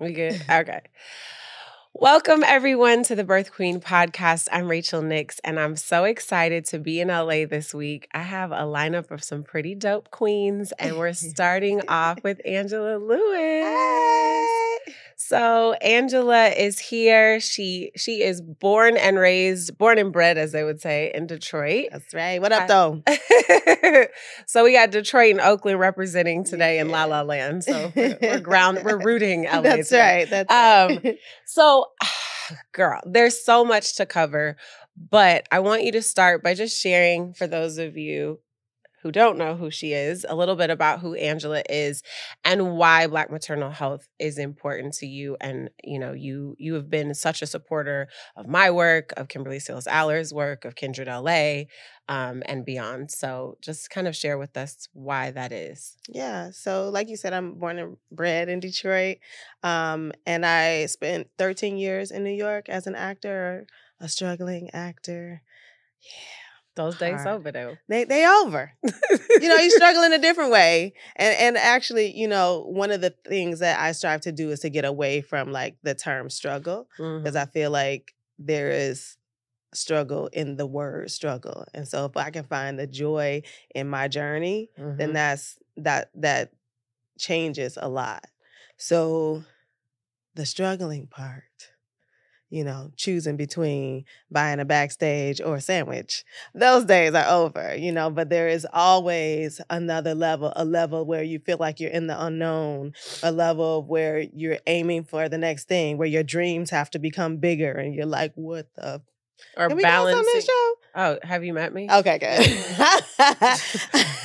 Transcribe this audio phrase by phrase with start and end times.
[0.00, 0.42] We good?
[0.50, 0.80] Okay.
[1.92, 4.48] Welcome, everyone, to the Birth Queen podcast.
[4.50, 8.08] I'm Rachel Nix, and I'm so excited to be in LA this week.
[8.12, 12.96] I have a lineup of some pretty dope queens, and we're starting off with Angela
[12.96, 13.93] Lewis.
[15.16, 17.40] So Angela is here.
[17.40, 21.88] She she is born and raised, born and bred, as they would say, in Detroit.
[21.92, 22.40] That's right.
[22.40, 23.02] What up, I- though?
[24.46, 27.64] so we got Detroit and Oakland representing today in La La Land.
[27.64, 29.60] So we're, we're ground, we're rooting LA.
[29.62, 30.18] That's today.
[30.26, 30.30] right.
[30.30, 31.18] That's Um, right.
[31.46, 31.86] So,
[32.72, 34.56] girl, there's so much to cover,
[35.10, 38.40] but I want you to start by just sharing for those of you
[39.04, 42.02] who don't know who she is, a little bit about who Angela is
[42.42, 46.88] and why black maternal health is important to you and you know, you you have
[46.88, 51.64] been such a supporter of my work, of Kimberly Seals Aller's work, of Kindred LA,
[52.08, 53.10] um, and beyond.
[53.10, 55.98] So, just kind of share with us why that is.
[56.08, 56.50] yeah.
[56.50, 59.18] So, like you said, I'm born and bred in Detroit,
[59.62, 63.66] um, and I spent 13 years in New York as an actor,
[64.00, 65.42] a struggling actor.
[66.76, 67.28] Those days Hard.
[67.28, 67.76] over though.
[67.88, 68.72] They they over.
[68.82, 70.94] you know, you struggle in a different way.
[71.16, 74.60] And and actually, you know, one of the things that I strive to do is
[74.60, 79.16] to get away from like the term struggle because I feel like there is
[79.72, 81.64] struggle in the word struggle.
[81.74, 83.42] And so if I can find the joy
[83.74, 85.14] in my journey, then Mhm.
[85.14, 86.52] that's that that
[87.18, 88.24] changes a lot.
[88.76, 89.44] So
[90.34, 91.70] the struggling part,
[92.54, 96.24] you know, choosing between buying a backstage or a sandwich,
[96.54, 101.24] those days are over, you know, but there is always another level, a level where
[101.24, 102.92] you feel like you're in the unknown,
[103.24, 107.38] a level where you're aiming for the next thing, where your dreams have to become
[107.38, 109.02] bigger and you're like, what the
[109.56, 110.42] or on balancing.
[110.96, 111.88] Oh, have you met me?
[111.90, 112.28] Okay, good.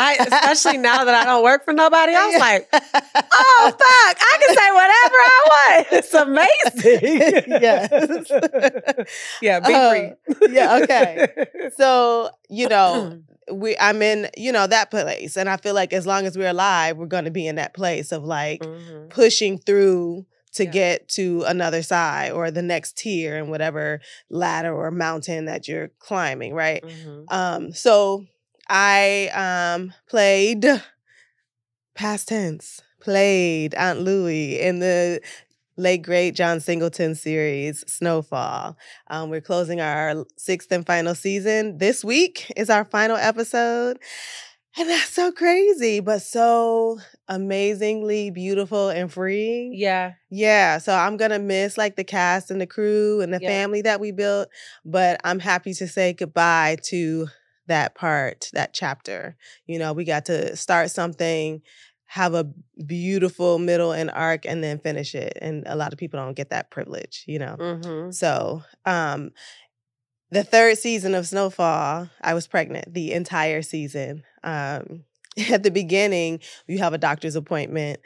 [0.02, 2.80] I especially now that I don't work for nobody, I was like, oh
[3.72, 5.88] fuck, I can say whatever I want.
[5.92, 7.62] It's amazing.
[7.62, 9.12] Yes.
[9.42, 10.54] yeah, be Uh, free.
[10.54, 11.28] yeah, okay.
[11.78, 13.20] So, you know,
[13.52, 15.38] we I'm in, you know, that place.
[15.38, 18.12] And I feel like as long as we're alive, we're gonna be in that place
[18.12, 19.10] of like Mhm.
[19.10, 20.26] pushing through
[20.60, 20.72] to Yeah.
[20.72, 24.00] get to another side or the next tier and whatever
[24.30, 26.84] ladder or mountain that you're climbing, right?
[26.84, 27.26] Mhm.
[27.28, 28.26] Um, so
[28.70, 30.64] I um played
[31.96, 35.22] past tense, played Aunt Louie in the
[35.78, 38.78] late great John Singleton series, Snowfall.
[39.08, 41.78] Um, we're closing our sixth and final season.
[41.78, 43.98] This week is our final episode.
[44.78, 49.74] And that's so crazy, but so amazingly beautiful and freeing.
[49.74, 50.14] Yeah.
[50.32, 53.48] Yeah, so I'm gonna miss like the cast and the crew and the Yeah.
[53.48, 54.50] family that we built,
[54.86, 57.28] but I'm happy to say goodbye to
[57.68, 59.36] that part, that chapter.
[59.66, 61.62] You know, we got to start something,
[62.06, 62.46] have a
[62.86, 65.38] beautiful middle and arc, and then finish it.
[65.42, 67.56] And a lot of people don't get that privilege, you know.
[67.60, 69.32] hmm So, um,
[70.32, 74.24] the third season of Snowfall, I was pregnant the entire season.
[74.44, 75.04] Um,
[75.52, 78.00] at the beginning, you have a doctor's appointment,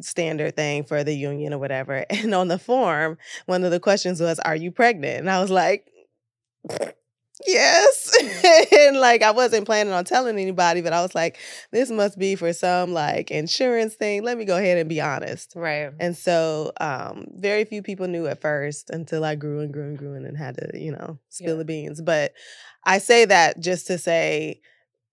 [0.00, 2.04] standard thing for the union or whatever.
[2.10, 5.20] And on the form, one of the questions was, Are you pregnant?
[5.20, 5.90] And I was like,
[7.46, 8.12] Yes.
[8.72, 11.38] and like, I wasn't planning on telling anybody, but I was like,
[11.70, 14.24] This must be for some like insurance thing.
[14.24, 15.52] Let me go ahead and be honest.
[15.54, 15.90] Right.
[16.00, 19.98] And so, um, very few people knew at first until I grew and grew and
[19.98, 21.58] grew and then had to, you know, spill Yeah.
[21.58, 22.00] the beans.
[22.02, 22.32] But
[22.84, 24.60] I say that just to say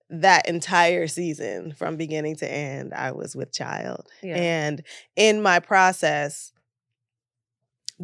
[0.09, 4.07] that entire season from beginning to end, I was with child.
[4.21, 4.35] Yeah.
[4.35, 4.83] And
[5.15, 6.51] in my process,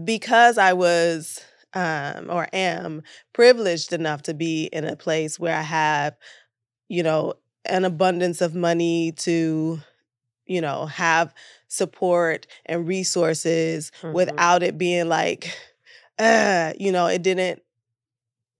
[0.03, 1.43] because I was
[1.73, 6.15] um, or am privileged enough to be in a place where I have,
[6.87, 9.79] you know, an abundance of money to,
[10.45, 11.33] you know, have
[11.67, 14.13] support and resources Mhm.
[14.13, 15.55] without it being like,
[16.19, 17.61] uh, you know, it didn't.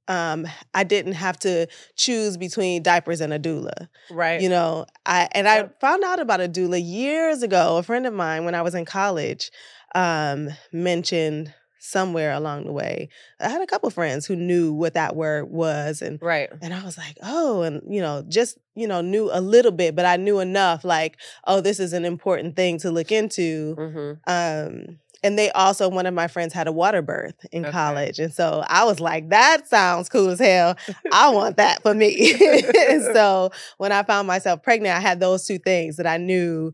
[0.07, 3.87] Um, I didn't have to choose between diapers and a doula.
[4.09, 4.41] Right.
[4.41, 7.77] You know, I and I found out about a doula years ago.
[7.77, 9.51] A friend of mine, when I was in college,
[9.95, 11.53] um, mentioned
[11.83, 13.09] somewhere along the way.
[13.39, 16.49] I had a couple friends who knew what that word was, and right.
[16.61, 19.95] and I was like, oh, and you know, just you know, knew a little bit,
[19.95, 20.85] but I knew enough.
[20.85, 23.73] Like, oh, this is an important thing to look into.
[23.75, 27.71] hmm Um, and they also, one of my friends had a water birth in Okay.
[27.71, 28.17] college.
[28.17, 30.75] And so I was like, that sounds cool as hell.
[31.11, 32.33] I want that for me.
[32.89, 36.73] and so when I found myself pregnant, I had those two things that I knew,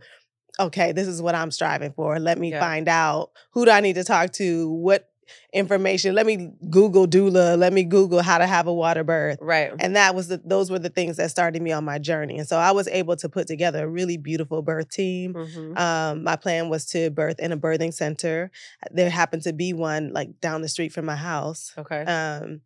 [0.59, 2.19] okay, this is what I'm striving for.
[2.19, 2.59] Let me Yeah.
[2.59, 4.69] find out who do I need to talk to?
[4.71, 5.09] What
[5.53, 6.15] information.
[6.15, 7.57] Let me Google doula.
[7.57, 9.37] Let me Google how to have a water birth.
[9.41, 9.73] Right.
[9.77, 12.37] And that was the those were the things that started me on my journey.
[12.37, 15.33] And so I was able to put together a really beautiful birth team.
[15.33, 15.77] Mhm.
[15.77, 18.51] Um, my plan was to birth in a birthing center.
[18.91, 21.73] There happened to be one like down the street from my house.
[21.77, 22.03] Okay.
[22.03, 22.61] Um,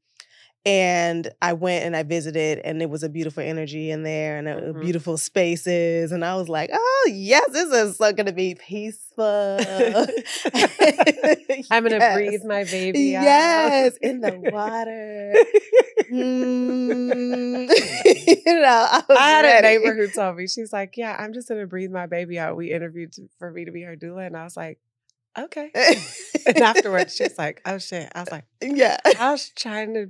[0.66, 4.48] and I went and I visited, and it was a beautiful energy in there, and
[4.48, 4.82] uh, Mhm.
[4.82, 6.12] beautiful spaces.
[6.12, 9.60] And I was like, "Oh yes, this is so going to be peaceful."
[11.72, 12.16] I'm gonna Yes.
[12.16, 13.24] breathe my baby out.
[13.24, 15.34] Yes, in the water.
[16.12, 17.70] Mm.
[18.46, 21.48] you know, I, I had a neighbor who told me, she's like, Yeah, I'm just
[21.48, 22.56] gonna breathe my baby out.
[22.56, 24.28] We interviewed for me to be her doula.
[24.28, 24.80] And I was like,
[25.38, 25.72] Okay.
[26.48, 28.12] And afterwards, she's like, Oh shit.
[28.16, 28.98] I was like, yeah.
[29.20, 30.10] I was trying to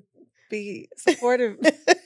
[0.52, 1.58] be supportive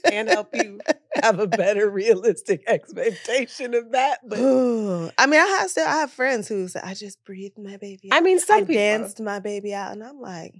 [0.09, 0.79] and help you
[1.21, 4.19] have a better realistic expectation of that.
[4.25, 5.11] But Ooh.
[5.17, 8.09] I mean, I have still I have friends who say I just breathed my baby.
[8.11, 8.17] Out.
[8.17, 8.75] I mean, some I people.
[8.75, 10.53] danced my baby out, and I'm like,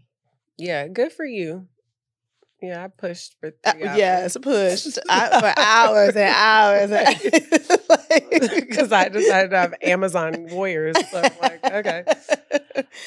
[0.58, 1.68] Yeah, good for you.
[2.62, 3.98] Yeah, I pushed for uh, three hours.
[3.98, 6.90] yes, pushed I, for hours and hours,
[8.70, 10.96] because I decided to have Amazon warriors.
[11.12, 12.06] So I'm like, okay.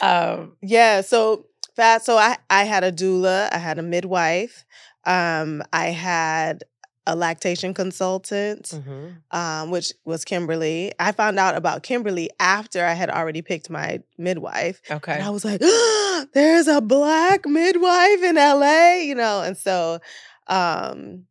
[0.01, 1.01] Um, yeah.
[1.01, 1.47] So
[1.79, 2.05] fast.
[2.05, 3.49] So I I had a doula.
[3.53, 4.67] I had a midwife.
[5.05, 6.65] Um, I had
[7.07, 8.65] a lactation consultant.
[8.67, 9.17] mhm.
[9.31, 10.93] um, which was Kimberly.
[11.01, 14.83] I found out about Kimberly after I had already picked my midwife.
[14.91, 15.15] Okay.
[15.15, 15.61] And I was like,
[16.35, 20.01] there's a black midwife in LA, you know, and so,
[20.49, 21.25] um,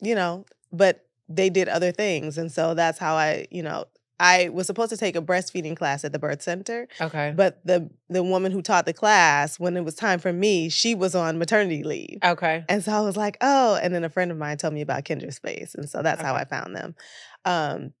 [0.00, 2.38] you know, but they did other things.
[2.38, 3.84] And so that's how I, you know,
[4.20, 7.32] I was supposed to take a breastfeeding class at the birth center, Okay.
[7.34, 10.94] but the the woman who taught the class, when it was time for me, she
[10.94, 12.18] was on maternity leave.
[12.22, 12.64] Okay.
[12.68, 15.04] And so I was like, oh, and then a friend of mine told me about
[15.04, 15.74] Kindred Space.
[15.74, 16.94] And so that's how I found them.
[17.44, 17.92] Um,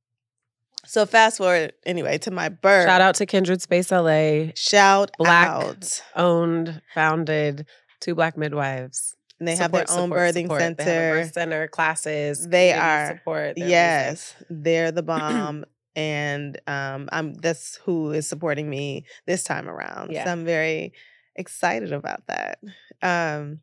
[0.86, 2.86] so fast forward anyway to my birth.
[2.86, 6.02] Shout out to Kindred Space LA, Shout Black out.
[6.16, 7.66] owned, founded,
[8.00, 9.16] two black midwives.
[9.38, 10.60] And they have their own support, birthing support.
[10.60, 10.84] center.
[10.84, 12.46] They have birth center, classes.
[12.46, 13.08] They are.
[13.16, 13.54] Support.
[13.56, 13.70] They're amazing.
[13.70, 15.64] yes, they're the bomb.
[15.96, 20.12] And um, I'm that's who is supporting me this time around.
[20.12, 20.24] Yeah.
[20.24, 20.92] So I'm very
[21.36, 22.58] excited about that.
[23.02, 23.60] Um,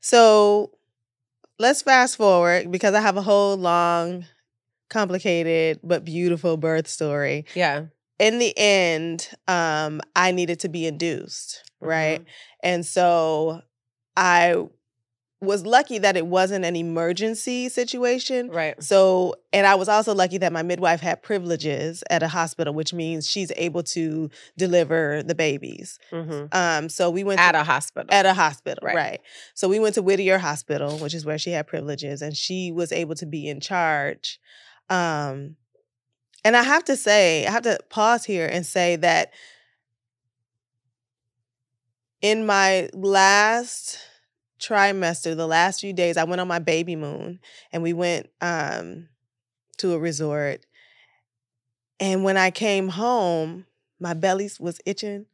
[0.00, 0.72] so
[1.58, 4.26] let's fast forward because I have a whole long,
[4.90, 7.46] complicated but beautiful birth story.
[7.54, 7.86] Yeah.
[8.18, 12.20] In the end, um, I needed to be induced, right?
[12.20, 12.26] Mhm.
[12.62, 13.62] And so
[14.16, 14.54] I
[15.44, 18.50] was lucky that it wasn't an emergency situation.
[18.50, 18.82] Right.
[18.82, 22.92] So, and I was also lucky that my midwife had privileges at a hospital, which
[22.92, 25.98] means she's able to deliver the babies.
[26.10, 28.08] hmm Um, so we went At to, a hospital.
[28.12, 28.94] at a hospital, Right.
[28.94, 29.20] right.
[29.54, 32.92] So we went to Whittier Hospital, which is where she had privileges, and she was
[32.92, 34.40] able to be in charge.
[34.90, 35.56] Um,
[36.44, 39.32] and I have to say, I have to pause here and say that
[42.20, 43.98] in my last
[44.66, 47.40] trimester, the last few days, I went on my baby moon
[47.72, 49.08] and we went um,
[49.78, 50.64] to a resort.
[52.00, 53.66] And when I came home,
[54.00, 55.26] my belly was itching.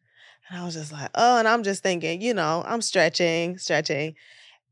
[0.49, 4.15] And I was just like, oh, and I'm just thinking, you know, I'm stretching, stretching.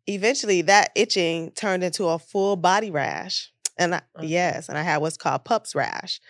[0.06, 3.52] Eventually, that itching turned into a full body rash.
[3.78, 4.26] And I, Okay.
[4.26, 6.20] yes, and I had what's called pups rash.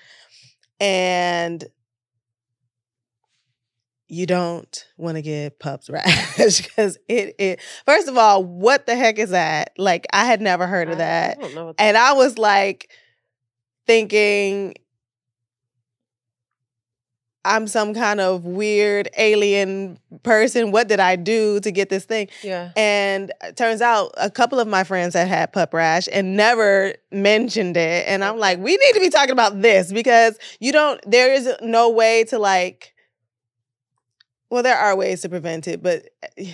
[0.81, 1.65] And
[4.09, 8.97] you don't want to get pups rash because it, it, first of all, what the
[8.97, 9.73] heck is that?
[9.77, 11.39] Like, I had never heard of that.
[11.39, 12.91] I don't know what And I was like
[13.87, 14.75] thinking
[17.45, 20.71] I'm some kind of weird alien person.
[20.71, 22.29] What did I do to get this thing?
[22.43, 22.73] yeah.
[22.77, 26.95] And it turns out a couple of my friends had had pup rash and never
[27.11, 28.07] mentioned it.
[28.07, 31.49] And I'm like, we need to be talking about this because you don't, there is
[31.63, 32.95] no way to like,
[34.51, 36.53] well, there are ways to prevent it, but eh,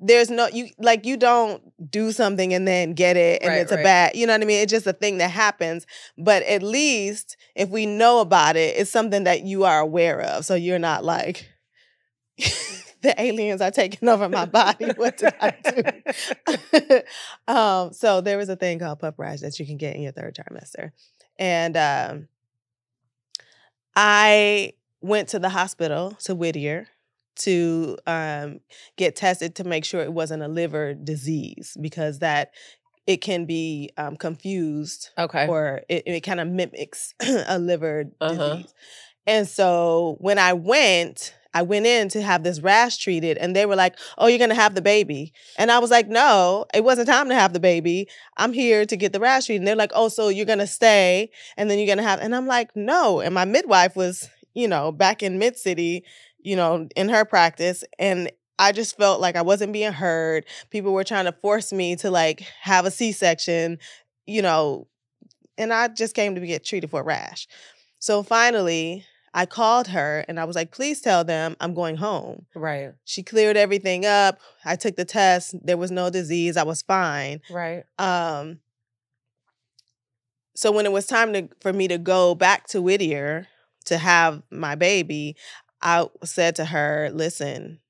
[0.00, 3.72] there's no, you like, you don't do something and then get it and Right, it's
[3.72, 3.84] a right.
[3.84, 4.62] bad, you know what I mean?
[4.62, 5.86] It's just a thing that happens.
[6.16, 10.44] But at least if we know about it, it's something that you are aware of.
[10.44, 11.48] So you're not like,
[12.38, 14.90] the aliens are taking over my body.
[14.96, 15.54] What did I
[16.94, 17.02] do?
[17.52, 20.12] um, so there was a thing called pup rash that you can get in your
[20.12, 20.92] third trimester.
[21.38, 22.28] And um,
[23.96, 26.86] I went to the hospital to Whittier
[27.38, 28.60] to um,
[28.96, 32.50] get tested to make sure it wasn't a liver disease because that
[33.06, 35.46] it can be um, confused Okay.
[35.48, 37.14] or it, it kind of mimics
[37.46, 38.56] a liver Uh-huh.
[38.56, 38.74] disease.
[39.26, 43.66] And so when I went, I went in to have this rash treated, and they
[43.66, 47.08] were like, "Oh, you're gonna have the baby," and I was like, "No, it wasn't
[47.08, 48.08] time to have the baby.
[48.36, 51.30] I'm here to get the rash treated." And they're like, "Oh, so you're gonna stay,
[51.56, 54.92] and then you're gonna have," and I'm like, "No." And my midwife was, you know,
[54.92, 56.04] back in Mid City,
[56.48, 60.46] you know, in her practice, and I just felt like I wasn't being heard.
[60.70, 63.78] People were trying to force me to like have a C section,
[64.26, 64.86] you know,
[65.58, 67.46] and I just came to get treated for a rash.
[67.98, 72.46] So finally, I called her and I was like, please tell them I'm going home.
[72.54, 72.94] Right.
[73.04, 74.40] She cleared everything up.
[74.64, 75.54] I took the test.
[75.62, 76.56] There was no disease.
[76.56, 77.42] I was fine.
[77.50, 77.84] Right.
[77.98, 78.60] Um,
[80.54, 83.48] so when it was time to for me to go back to Whittier
[83.84, 85.36] to have my baby,
[85.80, 87.80] I said to her, listen,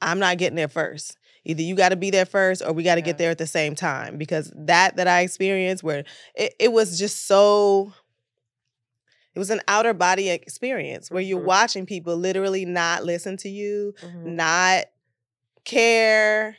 [0.00, 1.16] I'm not getting there first.
[1.44, 3.06] Either you got to be there first or we got to Yeah.
[3.06, 6.04] get there at the same time because that that I experienced where
[6.34, 7.92] it, it was just so
[9.34, 11.44] it was an outer body experience where you're Mhm.
[11.44, 14.26] watching people literally not listen to you, Mhm.
[14.36, 14.84] not
[15.64, 16.56] care,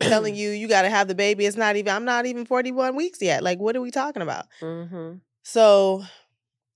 [0.00, 1.46] telling you you got to have the baby.
[1.46, 3.42] It's not even I'm not even 41 weeks yet.
[3.42, 4.46] Like what are we talking about?
[4.60, 5.20] Mhm.
[5.44, 6.04] So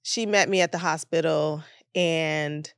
[0.02, 1.62] she met me at the hospital
[1.96, 2.72] and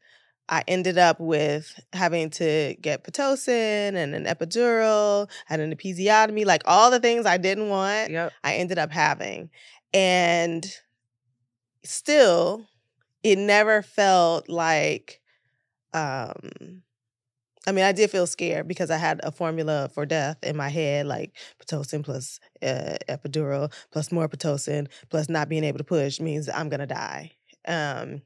[0.48, 6.62] I ended up with having to get Pitocin and an epidural and an episiotomy, like
[6.64, 8.32] all the things I didn't want, Yep.
[8.42, 9.50] I ended up having.
[9.92, 10.66] And
[11.84, 12.66] still,
[13.22, 15.20] it never felt like
[15.92, 16.82] um
[17.66, 20.70] I mean, I did feel scared because I had a formula for death in my
[20.70, 26.18] head, like Pitocin plus uh, epidural plus more Pitocin plus not being able to push
[26.18, 27.32] means I'm gonna die.
[27.66, 28.22] Um,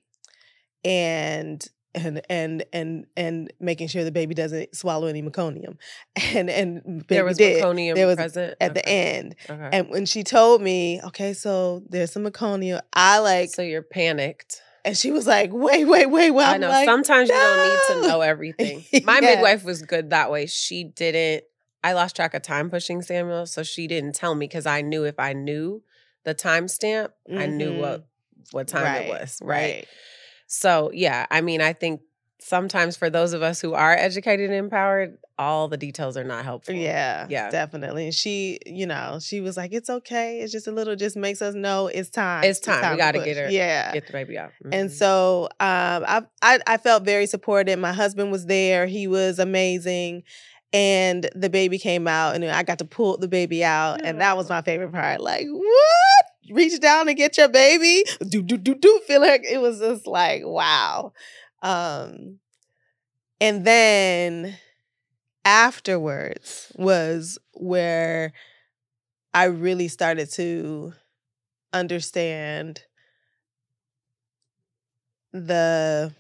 [0.85, 5.77] and and and and and making sure the baby doesn't swallow any meconium,
[6.17, 9.35] and and baby There was did meconium There was present at the end.
[9.49, 9.69] Okay.
[9.73, 14.61] And when she told me, okay, so there's some meconium, I like, so you're panicked.
[14.85, 16.31] and she was like, wait, wait, wait.
[16.31, 16.69] Well, I know.
[16.69, 18.85] like, Sometimes you don't need to know everything.
[19.05, 19.35] My Yeah.
[19.35, 20.47] midwife was good that way.
[20.47, 21.45] She didn't.
[21.85, 25.05] I lost track of time pushing Samuel, so she didn't tell me because I knew
[25.05, 25.83] if I knew
[26.25, 28.57] the timestamp, I knew what mm-hmm.
[28.57, 29.39] what time right, it was.
[29.43, 29.87] Right?
[30.55, 32.03] So yeah, I mean, I think
[32.41, 36.45] sometimes for those of us who are educated and empowered, all the details are not
[36.45, 36.75] helpful.
[36.75, 37.49] Yeah, Yeah.
[37.51, 38.05] definitely.
[38.05, 40.41] And she, you know, she was like, "It's okay.
[40.41, 40.95] It's just a little.
[40.95, 42.45] Just makes us know it's time.
[42.45, 42.93] It's time.
[42.93, 43.93] We gotta get her- Yeah.
[43.95, 44.51] Get the baby out.
[44.71, 44.93] And Mhm.
[44.93, 47.79] so um, I, I I felt very supported.
[47.79, 48.87] My husband was there.
[48.87, 50.25] He was amazing.
[50.75, 54.39] And the baby came out, and I got to pull the baby out, and that
[54.39, 55.21] was my favorite part.
[55.21, 55.92] Like, what?
[56.53, 58.05] Reach down and get your baby.
[58.29, 59.01] Do do do do.
[59.07, 61.13] Feel like it was just like wow.
[61.63, 62.39] Um,
[63.41, 64.57] and then
[65.45, 68.33] afterwards was where
[69.35, 70.95] I really started to
[71.73, 72.85] understand
[75.33, 76.13] the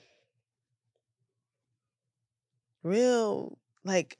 [2.82, 4.16] real like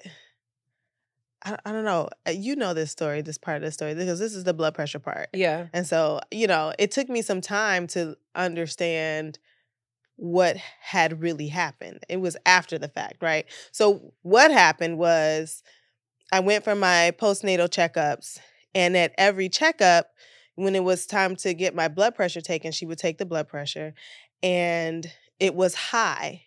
[1.44, 4.18] I, I don't know uh, you know this story this part of the story because
[4.18, 5.28] this is the blood pressure part.
[5.32, 5.66] Yeah.
[5.72, 9.38] and so you know it took me some time to understand
[10.16, 12.00] what had really happened.
[12.08, 13.46] It was after the fact right?
[13.72, 15.62] So what happened was
[16.30, 18.38] i went for my postnatal checkups
[18.74, 20.08] and at every checkup
[20.54, 23.48] when it was time to get my blood pressure taken she would take the blood
[23.48, 23.94] pressure
[24.42, 26.42] and it was high.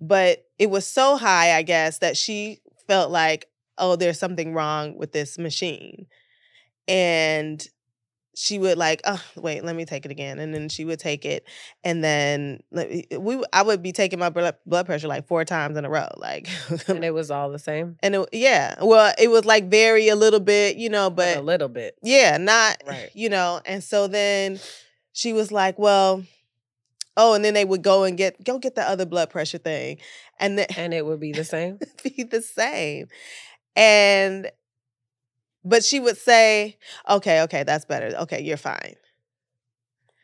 [0.00, 3.46] But it was so high i guess that she felt like
[3.82, 6.06] oh there's something wrong with this machine
[6.88, 7.66] and
[8.34, 11.26] she would like oh wait let me take it again and then she would take
[11.26, 11.46] it
[11.84, 15.84] and then eh, we i would be taking my blood pressure like four times in
[15.84, 16.48] a row like
[16.88, 17.96] And it was all the same.
[18.02, 21.42] and it, yeah well it was like vary a little bit you know But a
[21.42, 21.98] little bit.
[22.02, 23.10] yeah, not Right.
[23.14, 23.60] you know.
[23.66, 24.58] And so then
[25.12, 26.24] she was like, "Well,
[27.18, 29.98] oh," and then they would go and get go get the other blood pressure thing,
[30.40, 31.78] and then And it would be the same.
[32.02, 33.08] be the same.
[33.76, 34.50] And
[35.64, 36.76] but she would say,
[37.08, 38.16] "Okay, okay, that's better.
[38.22, 38.94] Okay, you're fine.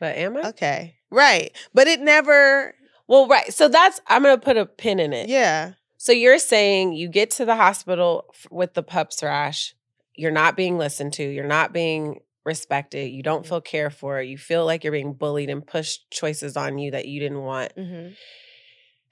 [0.01, 0.49] But am I?
[0.49, 2.75] Okay, right." But it never,
[3.07, 3.53] Well, right.
[3.53, 5.29] So that's I'm gonna put a pin in it.
[5.29, 9.75] yeah, So you're saying you get to the hospital with the pups rash,
[10.15, 13.49] you're not being listened to, you're not being respected, you don't Mhm.
[13.49, 17.07] feel cared for, you feel like you're being bullied and pushed choices on you that
[17.07, 17.73] you didn't want.
[17.73, 18.09] hmm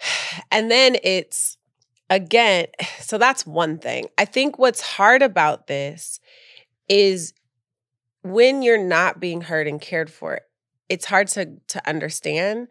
[0.51, 1.56] And then it's
[2.11, 2.67] again,
[3.01, 4.09] so that's one thing.
[4.19, 6.21] I think what's hard about this
[6.89, 7.33] is
[8.23, 10.41] when you're not being heard and cared for,
[10.89, 12.69] it's hard to to understand.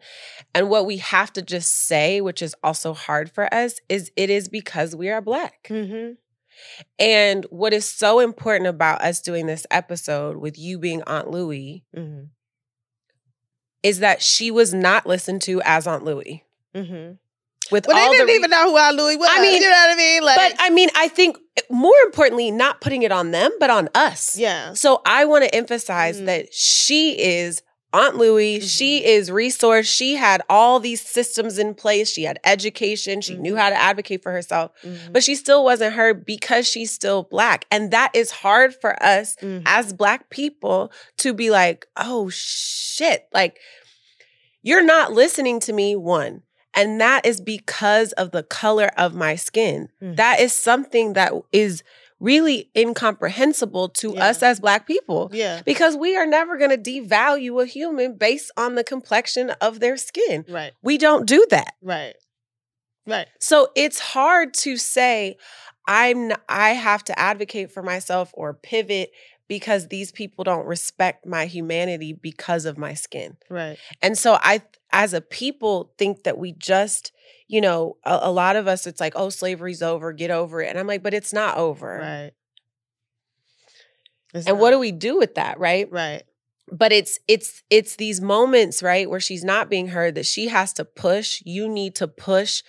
[0.54, 4.30] And what we have to just say, which is also hard for us, is it
[4.30, 5.66] is because we are black.
[5.68, 6.12] hmm
[6.98, 11.84] And what is so important about us doing this episode with you being Aunt Louie
[11.94, 12.24] hmm
[13.82, 16.42] is that she was not listened to as Aunt Louie.
[16.74, 17.12] hmm
[17.70, 19.28] With Well, all they didn't re- even know who Aunt Louie was.
[19.30, 20.22] I mean, you know what I mean?
[20.22, 21.38] Like, but I mean, I think
[21.70, 24.36] more importantly, not putting it on them, but on us.
[24.36, 26.26] yeah, So I want to emphasize Mhm.
[26.26, 27.62] that she is
[27.96, 28.66] Aunt Louie, mm-hmm.
[28.66, 29.86] she is resourced.
[29.86, 32.10] She had all these systems in place.
[32.10, 33.22] She had education.
[33.22, 33.42] She mm-hmm.
[33.42, 35.12] knew how to advocate for herself, mm-hmm.
[35.12, 37.64] but she still wasn't heard because she's still black.
[37.70, 39.62] And that is hard for us mm-hmm.
[39.66, 43.58] as black people to be like, oh shit, like
[44.62, 46.42] you're not listening to me, one.
[46.76, 49.88] And that is because of the color of my skin.
[50.02, 50.16] Mm.
[50.16, 51.82] That is something that is
[52.20, 54.26] really incomprehensible to yeah.
[54.26, 55.30] us as black people.
[55.32, 55.62] Yeah.
[55.64, 59.96] Because we are never going to devalue a human based on the complexion of their
[59.96, 60.44] skin.
[60.48, 60.72] Right.
[60.82, 61.74] We don't do that.
[61.82, 62.14] Right.
[63.06, 63.28] Right.
[63.40, 65.36] So it's hard to say
[65.86, 69.10] I'm I have to advocate for myself or pivot
[69.48, 73.36] because these people don't respect my humanity because of my skin.
[73.48, 73.78] Right.
[74.02, 74.62] And so I
[74.96, 77.12] as a people think that we just
[77.48, 80.68] you know, a, a, lot of us, it's like, oh, slavery's over, get over it.
[80.68, 81.98] And I'm like, but it's not over.
[81.98, 82.32] Right.
[84.34, 84.60] It's and not.
[84.60, 85.90] what do we do with that, right?
[85.90, 86.24] Right.
[86.72, 90.72] But it's it's it's these moments, right, where she's not being heard that she has
[90.72, 91.40] to push.
[91.44, 92.64] You need to push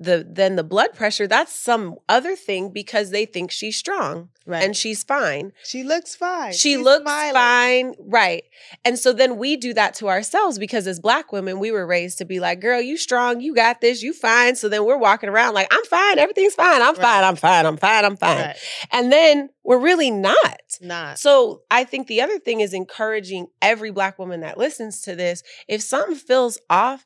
[0.00, 4.64] the then the blood pressure that's some other thing because they think she's strong right.
[4.64, 7.34] and she's fine she looks fine she she's looks smiling.
[7.34, 8.44] fine right
[8.82, 12.16] and so then we do that to ourselves because as black women we were raised
[12.16, 15.28] to be like girl you strong you got this you fine so then we're walking
[15.28, 17.02] around like i'm fine everything's fine i'm right.
[17.02, 18.56] fine i'm fine i'm fine i'm fine right.
[18.92, 23.90] and then we're really not not so i think the other thing is encouraging every
[23.90, 27.04] black woman that listens to this if something feels off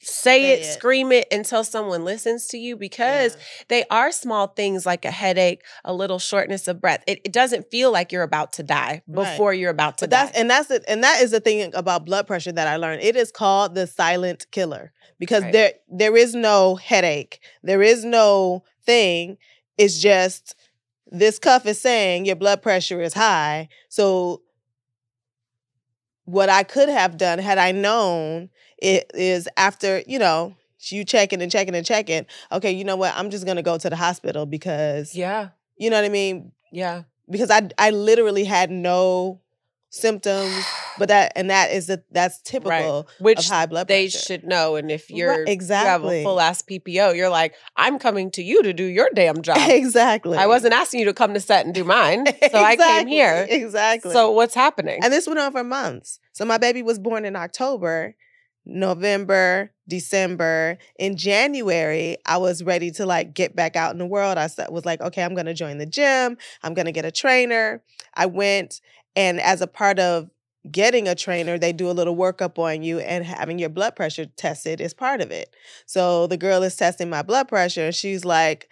[0.00, 3.42] say, it, it, scream it until someone listens to you because yeah.
[3.68, 7.04] they are small things like a headache, a little shortness of breath.
[7.06, 9.58] It, it doesn't feel like you're about to die before right.
[9.58, 10.24] you're about to but die.
[10.24, 10.84] That's, and that's it.
[10.88, 13.02] And that is the thing about blood pressure that I learned.
[13.02, 15.52] It is called the silent killer because right.
[15.52, 17.40] there there is no headache.
[17.62, 19.36] There is no thing.
[19.78, 20.56] It's just
[21.06, 23.68] this cuff is saying your blood pressure is high.
[23.88, 24.42] So
[26.24, 30.56] what I could have done had I known it is after, you know,
[30.88, 32.26] you checking and checking and checking.
[32.50, 33.14] Okay, you know what?
[33.14, 35.50] I'm just gonna go to the hospital because Yeah.
[35.76, 36.52] You know what I mean?
[36.72, 37.02] Yeah.
[37.28, 39.40] Because I I literally had no
[39.92, 40.64] symptoms,
[40.98, 42.70] but that and that is the that's typical
[43.08, 43.20] right.
[43.20, 44.18] Which of high blood they pressure.
[44.18, 44.76] They should know.
[44.76, 48.30] And if you're right, exactly you have a full ass PPO, you're like, I'm coming
[48.32, 49.58] to you to do your damn job.
[49.58, 50.38] exactly.
[50.38, 52.24] I wasn't asking you to come to set and do mine.
[52.40, 52.84] So exactly.
[52.84, 53.46] I came here.
[53.48, 54.12] Exactly.
[54.12, 55.00] So what's happening?
[55.02, 56.18] And this went on for months.
[56.32, 58.14] So my baby was born in October
[58.64, 60.78] November, December.
[60.98, 64.38] In January, I was ready to like get back out in the world.
[64.38, 66.36] I was like, okay, I'm going to join the gym.
[66.62, 67.82] I'm going to get a trainer.
[68.14, 68.80] I went,
[69.16, 70.30] and as a part of
[70.70, 74.26] getting a trainer, they do a little workup on you, and having your blood pressure
[74.26, 75.54] tested is part of it.
[75.86, 78.68] So the girl is testing my blood pressure, and she's like,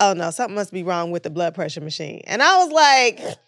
[0.00, 2.22] oh no, something must be wrong with the blood pressure machine.
[2.26, 3.38] And I was like,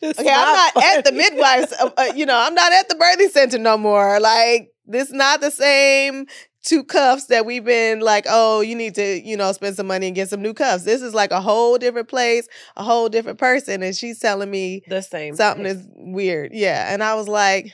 [0.00, 0.86] It's okay, I'm not funny.
[0.86, 1.72] at the midwives.
[1.72, 4.18] Uh, uh, you know, I'm not at the birthing center no more.
[4.20, 6.26] Like this, is not the same
[6.62, 8.26] two cuffs that we've been like.
[8.28, 10.84] Oh, you need to, you know, spend some money and get some new cuffs.
[10.84, 14.82] This is like a whole different place, a whole different person, and she's telling me
[14.88, 15.36] the same.
[15.36, 15.76] Something thing.
[15.76, 16.52] is weird.
[16.54, 17.72] Yeah, and I was like,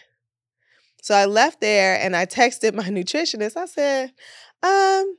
[1.02, 3.56] so I left there and I texted my nutritionist.
[3.56, 4.12] I said,
[4.62, 5.16] um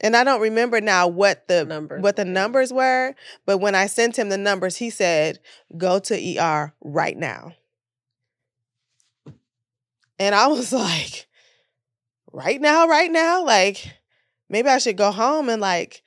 [0.00, 2.02] and I don't remember now what the numbers.
[2.02, 3.14] what the numbers were,
[3.46, 5.40] but when I sent him the numbers, he said,
[5.76, 7.52] "Go to ER right now."
[10.18, 11.26] And I was like,
[12.32, 13.84] "Right now, right now, like
[14.48, 16.02] maybe I should go home and like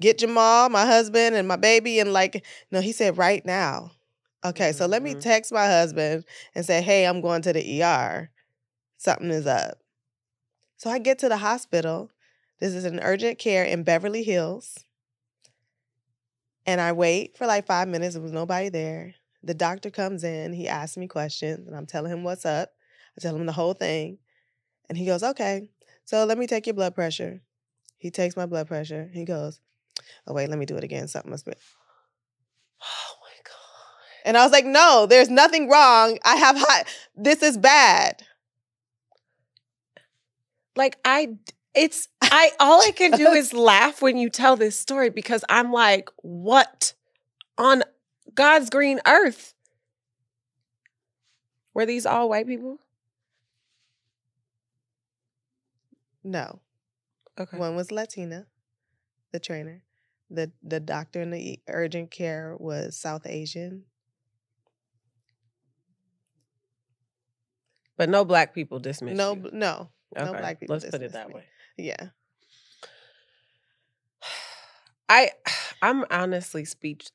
[0.00, 3.92] get Jamal, my husband, and my baby and like no, he said right now."
[4.44, 4.78] Okay, mm-hmm.
[4.78, 5.20] so let me mm-hmm.
[5.20, 8.30] text my husband and say, "Hey, I'm going to the ER.
[8.98, 9.78] Something is up."
[10.76, 12.10] So I get to the hospital
[12.60, 14.78] this is an urgent care in Beverly Hills.
[16.64, 18.14] And I wait for like five minutes.
[18.14, 19.14] There was nobody there.
[19.42, 20.52] The doctor comes in.
[20.52, 22.70] He asks me questions, and I'm telling him what's up.
[23.16, 24.18] I tell him the whole thing.
[24.88, 25.68] And he goes, Okay,
[26.04, 27.42] so let me take your blood pressure.
[27.98, 29.08] He takes my blood pressure.
[29.12, 29.60] He goes,
[30.26, 31.08] Oh, wait, let me do it again.
[31.08, 31.52] Something must be.
[32.82, 34.28] Oh my God.
[34.28, 36.18] And I was like, No, there's nothing wrong.
[36.24, 36.84] I have high.
[37.14, 38.22] This is bad.
[40.74, 41.36] Like, I,
[41.74, 45.72] it's I all I can do is laugh when you tell this story because I'm
[45.72, 46.94] like, what
[47.58, 47.82] on
[48.34, 49.54] God's green earth?
[51.74, 52.78] Were these all white people?
[56.24, 56.60] No.
[57.38, 57.56] Okay.
[57.56, 58.46] One was Latina,
[59.32, 59.82] the trainer.
[60.30, 63.84] The the doctor in the urgent care was South Asian.
[67.96, 69.16] But no black people dismissed.
[69.16, 69.50] No, you.
[69.52, 70.24] no, okay.
[70.24, 70.74] no black people.
[70.74, 71.34] Let's put it that me.
[71.36, 71.44] way.
[71.76, 72.08] Yeah.
[75.08, 75.30] I
[75.82, 77.12] I'm honestly speechless.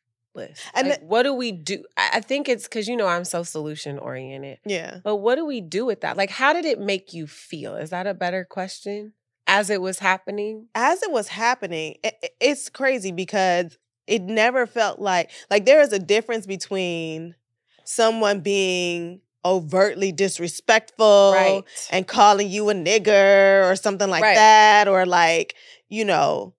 [0.74, 1.84] And like, the- what do we do?
[1.98, 4.60] I think it's because you know I'm so solution oriented.
[4.66, 5.00] Yeah.
[5.04, 6.18] But what do we do with that?
[6.18, 7.76] Like, how did it make you feel?
[7.76, 9.14] Is that a better question?
[9.48, 10.68] As it was happening?
[10.76, 15.82] as it was happening, i- i- it's crazy because it never felt like like there
[15.82, 17.36] is a difference between
[17.84, 21.64] someone being overtly disrespectful right.
[21.92, 24.36] and calling you a nigger or something like Right.
[24.36, 25.56] that or like,
[25.90, 26.54] you know.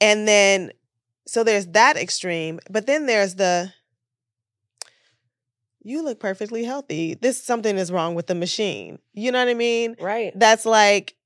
[0.00, 0.72] And then
[1.26, 3.72] so there's that extreme, but then there's the
[5.84, 7.14] you look perfectly healthy.
[7.14, 8.98] This something is wrong with the machine.
[9.14, 9.96] You know what I mean?
[10.00, 10.32] right.
[10.34, 11.16] That's like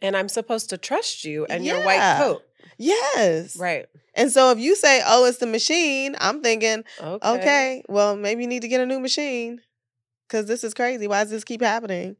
[0.00, 2.42] And I'm supposed to trust you and your white coat.
[2.76, 3.56] Yes.
[3.56, 3.86] Right.
[4.18, 7.28] And so if you say, oh, it's the machine, I'm thinking, Okay.
[7.36, 9.60] okay, well, maybe you need to get a new machine
[10.26, 11.06] because this is crazy.
[11.06, 12.16] Why does this keep happening?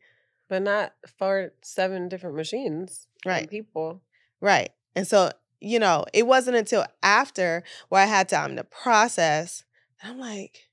[0.48, 3.06] But not for seven different machines.
[3.24, 3.50] and Right.
[3.50, 4.00] People.
[4.40, 4.70] Right.
[4.96, 5.30] And so,
[5.60, 9.64] you know, it wasn't until after where I had time to process.
[10.02, 10.68] I'm like,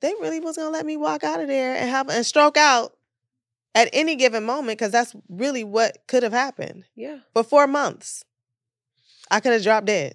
[0.00, 2.56] they really was going to let me walk out of there and have and stroke
[2.56, 2.92] out
[3.74, 6.84] at any given moment because that's really what could have happened.
[6.94, 7.20] Yeah.
[7.32, 8.24] For four months,
[9.30, 10.14] I could have dropped dead.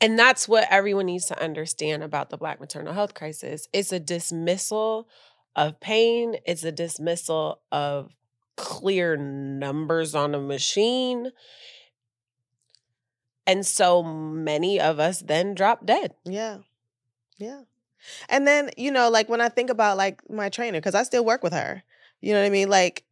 [0.00, 3.66] And that's what everyone needs to understand about the Black maternal health crisis.
[3.72, 5.08] It's a dismissal
[5.54, 8.14] of pain, it's a dismissal of
[8.56, 11.32] clear numbers on a machine.
[13.46, 16.14] And so many of us then drop dead.
[16.24, 16.58] Yeah.
[17.38, 17.62] Yeah.
[18.28, 21.24] And then, you know, like when I think about like my trainer, because I still
[21.24, 21.82] work with her,
[22.20, 22.68] you know what I mean?
[22.68, 23.04] Like,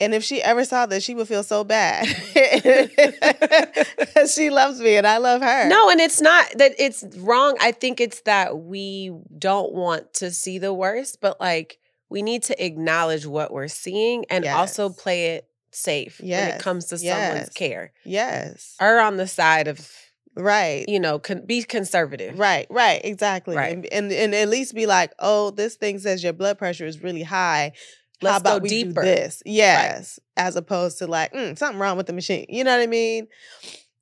[0.00, 2.06] and if she ever saw this, she would feel so bad.
[4.28, 5.68] she loves me and I love her.
[5.68, 7.56] No, and it's not that it's wrong.
[7.60, 12.42] I think it's that we don't want to see the worst, but like we need
[12.44, 17.50] to acknowledge what we're seeing and also play it safe when it comes to someone's
[17.50, 17.92] care.
[18.04, 18.74] Yes.
[18.80, 19.90] Or on the side of,
[20.34, 20.84] Right.
[20.88, 22.38] you know, con- be conservative.
[22.38, 23.56] Right, right, exactly.
[23.56, 23.74] Right.
[23.74, 27.02] And, and and at least be like, oh, this thing says your blood pressure is
[27.02, 27.72] really high.
[28.20, 29.02] How Let's go about we deeper.
[29.02, 29.42] do this?
[29.46, 32.46] Yes, as opposed to like mm, something wrong with the machine.
[32.48, 33.28] You know what I mean?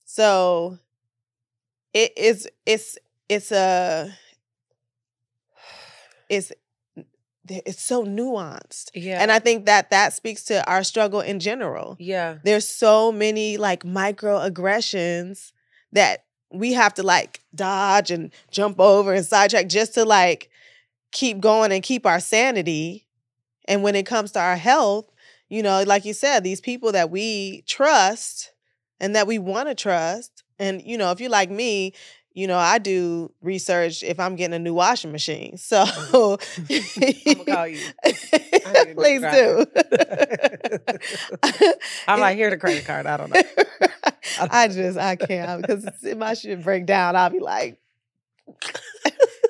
[0.04, 0.78] So
[1.92, 2.48] it is.
[2.64, 2.98] It's
[3.28, 4.12] it's a
[6.28, 6.52] it's
[7.48, 9.22] it's so nuanced, Yeah.
[9.22, 11.96] and I think that that speaks to our struggle in general.
[12.00, 12.38] yeah.
[12.42, 15.52] There's so many like microaggressions
[15.92, 20.50] that we have to like dodge and jump over and sidetrack just to like
[21.12, 23.05] keep going and keep our sanity.
[23.68, 25.10] And when it comes to our health,
[25.48, 28.52] you know, like you said, these people that we trust
[29.00, 30.42] and that we want to trust.
[30.58, 31.92] And, you know, if you're like me,
[32.32, 35.56] you know, I do research if I'm getting a new washing machine.
[35.66, 36.36] So I'm
[37.24, 37.80] gonna call you.
[38.04, 38.16] need
[38.66, 39.66] a new please do.
[42.06, 43.06] I'm like, here the credit card.
[43.06, 43.40] I don't know.
[44.38, 47.78] I just I can't because if my shit break down, I'll be like.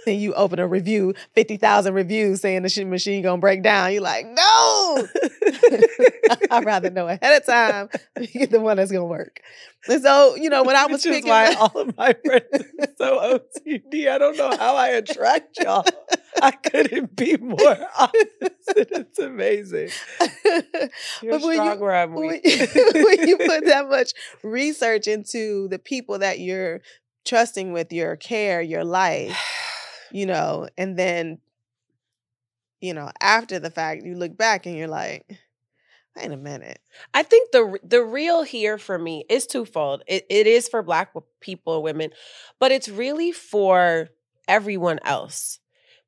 [0.06, 3.92] Then you open a review, fifty thousand reviews saying the shit machine gonna break down.
[3.92, 5.06] You're like, no.
[6.50, 7.88] I'd rather know ahead of time
[8.20, 9.40] You get the one that's gonna work.
[9.88, 12.44] And so, you know, when I was Which is picking, why all of my friends
[12.80, 14.08] are so OCD.
[14.08, 15.84] I don't know how I attract y'all.
[16.42, 18.56] I couldn't be more opposite.
[18.68, 19.90] It's amazing.
[21.22, 22.44] You're But when you- where I'm when, weak.
[22.44, 26.80] when you put that much research into the people that you're
[27.24, 29.36] trusting with your care, your life,
[30.12, 31.38] you know, and then,
[32.80, 35.26] you know, after the fact, you look back and you're like,
[36.16, 36.78] wait a minute.
[37.14, 40.02] I think the the real here for me is twofold.
[40.06, 42.10] It it is for black people, women,
[42.58, 44.08] but it's really for
[44.48, 45.58] everyone else.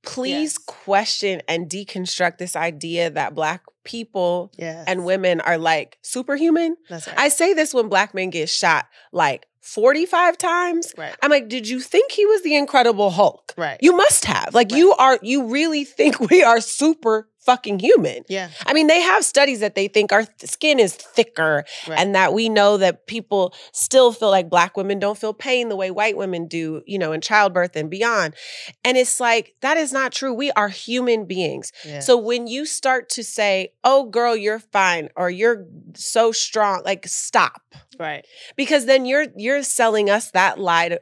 [0.05, 0.59] Please Yes.
[0.59, 4.85] question and deconstruct this idea that black people Yeah.
[4.87, 6.77] and women are like superhuman.
[6.89, 7.09] Right.
[7.17, 10.95] I say this when black men get shot like 45 times.
[10.97, 11.15] right.
[11.23, 13.55] I'm like, did you think he was the incredible Hulk?
[13.57, 13.79] Right.
[13.81, 14.55] You must have.
[14.55, 14.79] Like Right.
[14.79, 18.25] you are you really think we are super fucking human.
[18.29, 18.51] yeah.
[18.67, 21.99] I mean, they have studies that they think our th- skin is thicker Right.
[21.99, 25.77] and that we know that people still feel like black women don't feel pain the
[25.77, 28.35] way white women do, you know, in childbirth and beyond.
[28.85, 30.35] And it's like, that is not true.
[30.35, 31.73] We are human beings.
[31.87, 32.01] yeah.
[32.01, 37.07] So when you start to say, oh, girl, you're fine, or you're so strong, like,
[37.09, 37.63] stop.
[37.99, 38.27] right.
[38.57, 41.01] Because then you're you're selling us that lie to-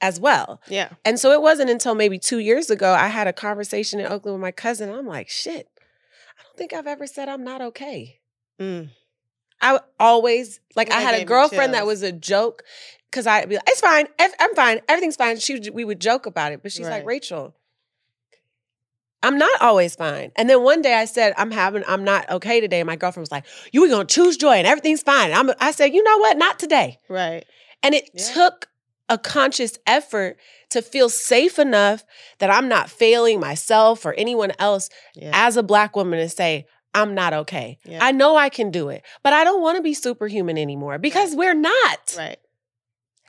[0.00, 0.60] as well.
[0.68, 0.90] Yeah.
[1.04, 4.34] And so it wasn't until maybe two years ago I had a conversation in Oakland
[4.34, 4.90] with my cousin.
[4.90, 5.68] I'm like, shit,
[6.38, 8.20] I don't think I've ever said I'm not okay.
[8.60, 8.90] Mm.
[9.60, 12.62] I always like I had a girlfriend that was a joke
[13.10, 15.38] because I'd be like, it's fine, I'm fine, everything's fine.
[15.38, 17.06] She we would joke about it, but she's like, Right.
[17.06, 17.54] Rachel,
[19.22, 20.30] I'm not always fine.
[20.36, 22.80] And then one day I said, I'm having, I'm not okay today.
[22.80, 25.30] And my girlfriend was like, You were gonna choose joy and everything's fine.
[25.30, 26.36] And I'm, I said, you know what?
[26.36, 26.98] Not today.
[27.08, 27.44] Right.
[27.82, 28.24] And it Yeah.
[28.34, 28.68] took
[29.08, 30.36] a conscious effort
[30.70, 32.04] to feel safe enough
[32.38, 35.30] that I'm not failing myself or anyone else Yeah.
[35.32, 37.78] as a black woman to say, I'm not okay.
[37.84, 37.98] Yeah.
[38.02, 41.34] I know I can do it, but I don't want to be superhuman anymore because
[41.36, 42.14] we're not.
[42.18, 42.38] right.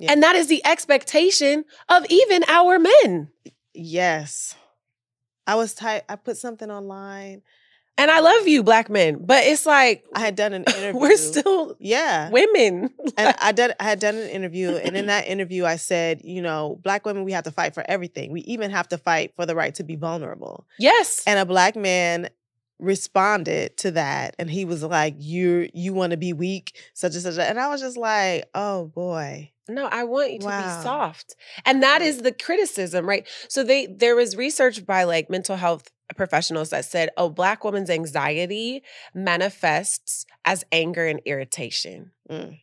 [0.08, 3.30] And that is the expectation of even our men.
[3.74, 4.56] Yes.
[5.48, 7.42] I was type I put something online.
[8.00, 11.00] And I love you, black men, but it's like I had done an interview.
[11.00, 12.30] we're still Yeah.
[12.30, 12.92] women.
[13.18, 16.44] and I did I had done an interview and in that interview I said, you
[16.44, 18.32] know, black women we have to fight for everything.
[18.32, 20.68] We even have to fight for the right to be vulnerable.
[20.78, 21.24] yes.
[21.26, 22.30] And a black man
[22.80, 27.24] responded to that and he was like, You you want to be weak, such and
[27.24, 27.38] such.
[27.38, 29.52] And I was just like, oh boy.
[29.70, 31.36] No, I want you to be soft.
[31.66, 33.28] And that is the criticism, right?
[33.50, 37.90] So they there was research by like mental health professionals that said, "Oh, black woman's
[37.90, 38.82] anxiety
[39.14, 42.60] manifests as anger and irritation." Mm.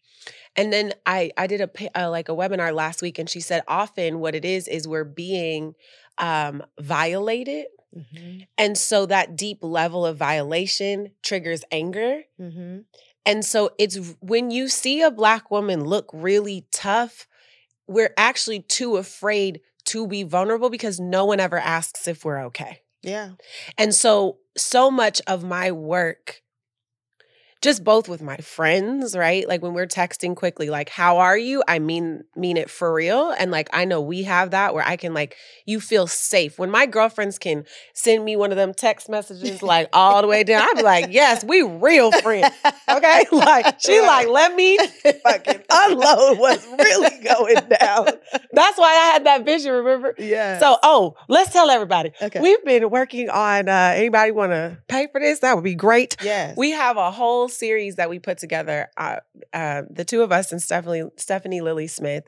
[0.56, 3.62] And then I I did a uh, like a webinar last week and she said
[3.68, 5.74] often what it is is we're being
[6.18, 8.46] um violated Mhm.
[8.58, 12.84] and so that deep level of violation triggers anger Mhm.
[13.26, 17.26] and so it's when you see a black woman look really tough,
[17.86, 22.80] we're actually too afraid to be vulnerable because no one ever asks if we're okay.
[23.02, 23.32] Yeah.
[23.76, 26.42] And so, so much of my work,
[27.64, 29.48] just both with my friends, right?
[29.48, 31.62] Like when we're texting quickly, like, how are you?
[31.66, 33.30] I mean, mean it for real.
[33.30, 36.58] And like, I know we have that where I can like, you feel safe.
[36.58, 40.44] When my girlfriends can send me one of them text messages, like all the way
[40.44, 42.54] down, I'm like, yes, we real friends.
[42.88, 43.24] Okay.
[43.34, 44.76] Like, she like, let me
[45.22, 48.08] fucking unload what's really going down.
[48.52, 50.14] That's why I had that vision, remember?
[50.18, 50.58] Yeah.
[50.58, 52.12] So, oh, let's tell everybody.
[52.20, 52.40] okay.
[52.40, 55.40] We've been working on uh anybody want to pay for this?
[55.40, 56.16] That would be great.
[56.22, 56.56] yes.
[56.56, 58.88] We have a whole series that we put together.
[58.96, 59.16] Uh,
[59.52, 62.24] uh the two of us and Stephanie Stephanie Lily Smith.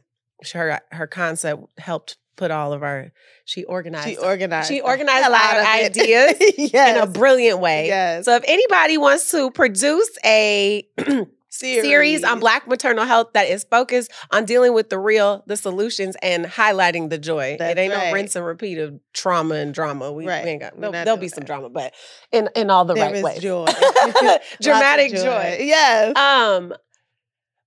[0.52, 3.12] Her her concept helped put all of our
[3.44, 4.68] she organized she organized.
[4.68, 6.96] she organized out our of ideas yes.
[6.96, 7.86] in a brilliant way.
[7.86, 8.26] Yes.
[8.26, 10.86] So if anybody wants to produce a
[11.58, 16.16] series on black maternal health that is focused on dealing with the real, the solutions,
[16.22, 17.56] and highlighting the joy.
[17.58, 18.08] That's it ain't right.
[18.08, 20.12] no rinse and repeat of trauma and drama.
[20.12, 21.94] We, we ain't got We're there'll, not there'll doing be some drama, but
[22.32, 23.40] in in all the There right is ways.
[23.40, 23.66] joy.
[24.62, 25.56] Dramatic of joy.
[25.60, 26.16] Yes.
[26.16, 26.74] Um,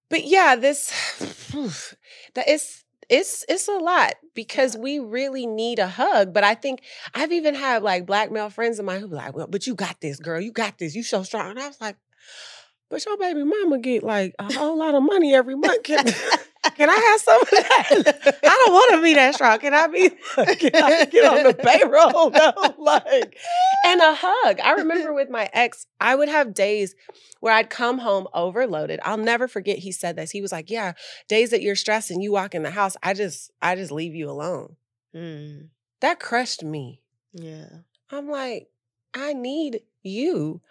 [0.10, 0.90] but yeah, this
[2.36, 6.34] that it's it's it's a lot because we really need a hug.
[6.34, 6.82] But I think
[7.14, 9.76] I've even had like black male friends of mine who be like, "Well, but you
[9.76, 10.40] got this, girl.
[10.40, 10.96] You got this.
[10.96, 11.98] You so strong." And I was like,
[12.90, 15.84] "But your baby mama get like a whole lot of money every month.
[15.84, 16.04] Can,
[16.76, 18.40] can I have some of that?
[18.44, 19.60] I don't want to be that strong.
[19.60, 20.10] Can I be?
[20.36, 22.32] Can I get on the payroll?
[22.40, 23.38] No, like,
[23.86, 24.60] and a hug.
[24.62, 26.96] I remember with my ex, I would have days
[27.42, 29.00] where I'd come home overloaded.
[29.04, 30.32] I'll never forget he said this.
[30.32, 30.94] He was like, "Yeah,
[31.28, 34.16] days that you're stressed and you walk in the house, I just I just leave
[34.16, 34.76] you alone."
[35.16, 35.70] Mm,
[36.02, 37.02] That crushed me.
[37.34, 37.70] yeah.
[38.12, 38.68] I'm like,
[39.14, 40.62] I need you.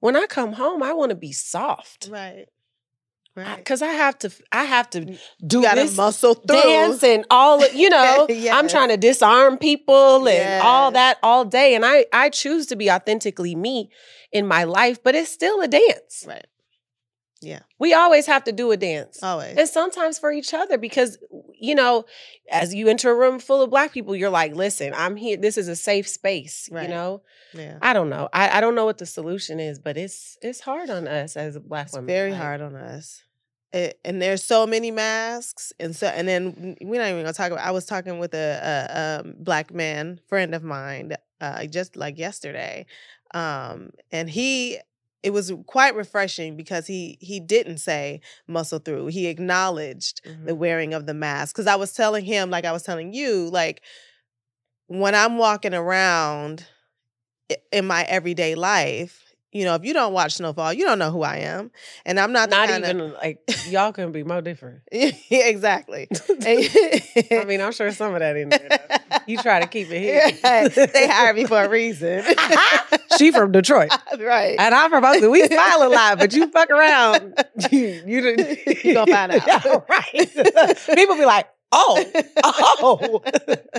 [0.00, 2.08] When I come home, I want to be soft.
[2.10, 2.46] Right.
[3.36, 3.64] Right.
[3.64, 6.60] Cause I have to, I have to do this muscle through.
[6.60, 11.44] dance and all of, you know, I'm trying to disarm people and all that all
[11.44, 11.76] day.
[11.76, 13.90] And I I choose to be authentically me
[14.32, 16.24] in my life, but it's still a dance.
[16.26, 16.46] Right.
[17.78, 19.22] We always have to do a dance.
[19.22, 19.56] Always.
[19.56, 21.18] And sometimes for each other, because
[21.60, 22.04] you know,
[22.50, 25.36] as you enter a room full of black people, you're like, listen, I'm here.
[25.36, 26.68] This is a safe space.
[26.70, 27.22] You know,
[27.54, 27.78] yeah.
[27.82, 28.28] I don't know.
[28.32, 31.56] I, I don't know what the solution is, but it's it's hard on us as
[31.56, 32.06] a black It's women.
[32.06, 33.22] very like- hard on us.
[33.70, 37.52] It, and there's so many masks, and so and then we're not even gonna talk
[37.52, 37.66] about.
[37.66, 42.18] I was talking with a, a, um black man friend of mine uh, just like
[42.18, 42.86] yesterday,
[43.34, 44.78] um, and he
[45.22, 49.06] it was quite refreshing because he he didn't say muscle through.
[49.06, 50.56] He acknowledged the Mhm.
[50.56, 53.82] wearing of the mask because I was telling him, like I was telling you, like
[54.86, 56.66] when I'm walking around
[57.72, 61.22] in my everyday life, you know, if you don't watch Snowfall, you don't know who
[61.22, 61.70] I am,
[62.04, 64.80] and I'm not the Not even like y'all can be more different.
[64.92, 66.08] yeah, exactly.
[66.42, 68.78] I mean, I'm sure some of that in there.
[69.26, 70.86] You try to keep it Yeah, here.
[70.86, 72.24] they hired me for a reason.
[73.18, 73.90] she from Detroit.
[74.18, 74.56] right.
[74.58, 75.32] And I'm from Oakland.
[75.32, 77.34] We smile a lot, but you fuck around.
[77.70, 79.46] You, you, You gonna find out.
[79.46, 80.76] Yeah, right.
[80.94, 82.04] People be like, oh,
[82.44, 83.22] oh.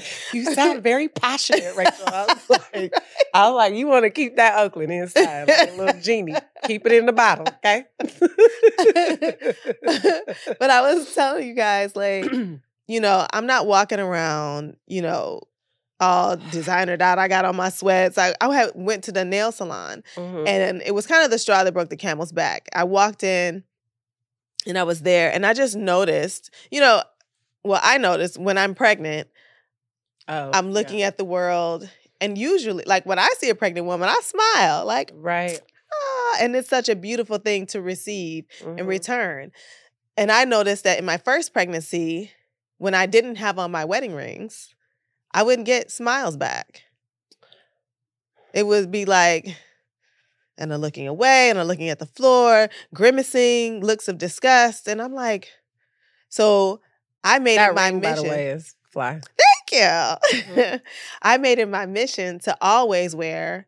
[0.33, 2.05] you sound very passionate, Rachel.
[2.07, 2.93] I was like,
[3.33, 6.35] I was like you want to keep that Oakland inside, like a little genie.
[6.65, 7.85] Keep it in the bottle, okay?
[10.59, 12.25] but I was telling you guys, like,
[12.87, 15.41] you know, I'm not walking around, you know,
[16.01, 18.17] all designer dot I got on my sweats.
[18.17, 20.47] I, I had, went to the nail salon Mhm.
[20.47, 22.69] and it was kind of the straw that broke the camel's back.
[22.73, 23.63] I walked in
[24.65, 27.03] and I was there and I just noticed, you know,
[27.63, 29.27] well, I noticed when I'm pregnant,
[30.27, 30.73] oh, I'm yeah.
[30.73, 31.89] looking at the world
[32.21, 35.59] and usually like when I see a pregnant woman, I smile like, right.
[35.93, 38.87] ah, and it's such a beautiful thing to receive in Mhm.
[38.87, 39.51] return.
[40.17, 42.31] And I noticed that in my first pregnancy,
[42.77, 44.75] when I didn't have on my wedding rings,
[45.31, 46.83] I wouldn't get smiles back.
[48.53, 49.55] It would be like,
[50.57, 54.87] and I'm looking away and I'm looking at the floor, grimacing, looks of disgust.
[54.87, 55.49] And I'm like,
[56.27, 56.81] so
[57.23, 58.15] I made that it my ring, mission.
[58.15, 59.19] by the way, is fly.
[59.71, 60.39] Thank you.
[60.53, 60.81] Mhm.
[61.21, 63.67] I made it my mission to always wear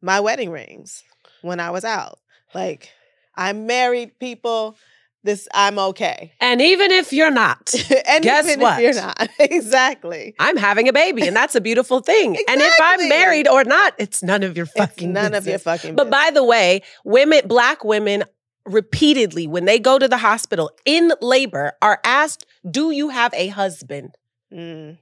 [0.00, 1.02] my wedding rings
[1.42, 2.18] when I was out.
[2.54, 2.90] Like,
[3.36, 4.76] I'm married, people.
[5.24, 6.32] This I'm okay.
[6.40, 7.72] And even if you're not,
[8.08, 8.82] and Guess even what?
[8.82, 10.34] if you're not, exactly.
[10.40, 12.36] I'm having a baby, and that's a beautiful thing.
[12.48, 15.58] And if I'm married or not, it's none of your It's fucking none of your
[15.58, 15.62] business.
[15.82, 15.94] fucking.
[15.94, 18.24] But by the way, women, black women,
[18.66, 23.48] repeatedly when they go to the hospital in labor are asked, "Do you have a
[23.48, 24.16] husband?"
[24.52, 24.98] Mm.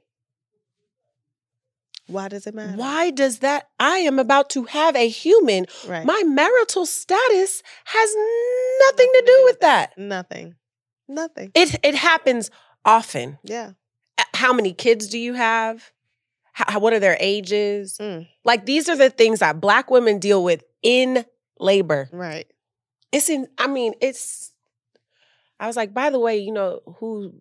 [2.07, 2.77] Why does it matter?
[2.77, 3.69] Why does that?
[3.79, 5.67] I am about to have a human.
[5.87, 6.05] Right.
[6.05, 8.11] My marital status has
[8.89, 9.97] nothing to do with that.
[9.97, 10.57] Nothing.
[11.07, 11.53] Nothing.
[11.55, 12.51] It it happens
[12.85, 13.39] often.
[13.45, 13.73] Yeah.
[14.19, 15.93] Uh, How many kids do you have?
[16.53, 17.97] How, what are their ages?
[18.01, 18.27] Mm.
[18.45, 21.25] Like these are the things that black women deal with in
[21.59, 22.09] labor.
[22.13, 22.47] Right.
[23.13, 24.50] It's in, I mean, it's,
[25.61, 27.35] I was like, by the way, you know, who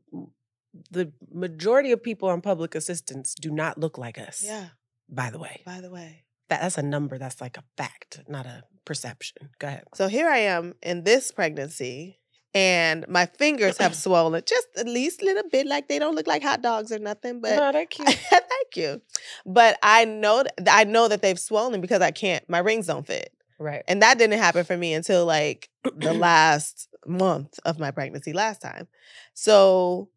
[0.92, 4.44] the majority of people on public assistance do not look like us.
[4.46, 4.68] Yeah.
[5.10, 6.26] By the way, By the way.
[6.50, 9.50] that, that's a number that's like a fact, not a perception.
[9.58, 9.86] Go ahead.
[9.96, 12.20] So here I am in this pregnancy,
[12.54, 15.66] and my fingers have swollen just at least a little bit.
[15.66, 18.08] Like they don't look like hot dogs or nothing, but no, that cute.
[18.10, 19.02] thank you.
[19.46, 22.48] But I know th- I know that they've swollen because I can't.
[22.50, 23.84] My rings don't fit, right.
[23.88, 28.62] and that didn't happen for me until like the last month of my pregnancy last
[28.62, 28.88] time.
[29.34, 30.10] So,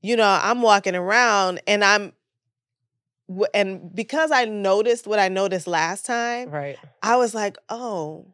[0.00, 2.12] you know, I'm walking around and I'm.
[3.54, 6.78] And because I noticed what I noticed last time, Right.
[7.02, 8.26] I was like, oh,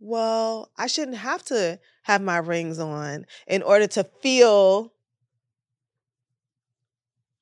[0.00, 4.92] well, I shouldn't have to have my rings on in order to feel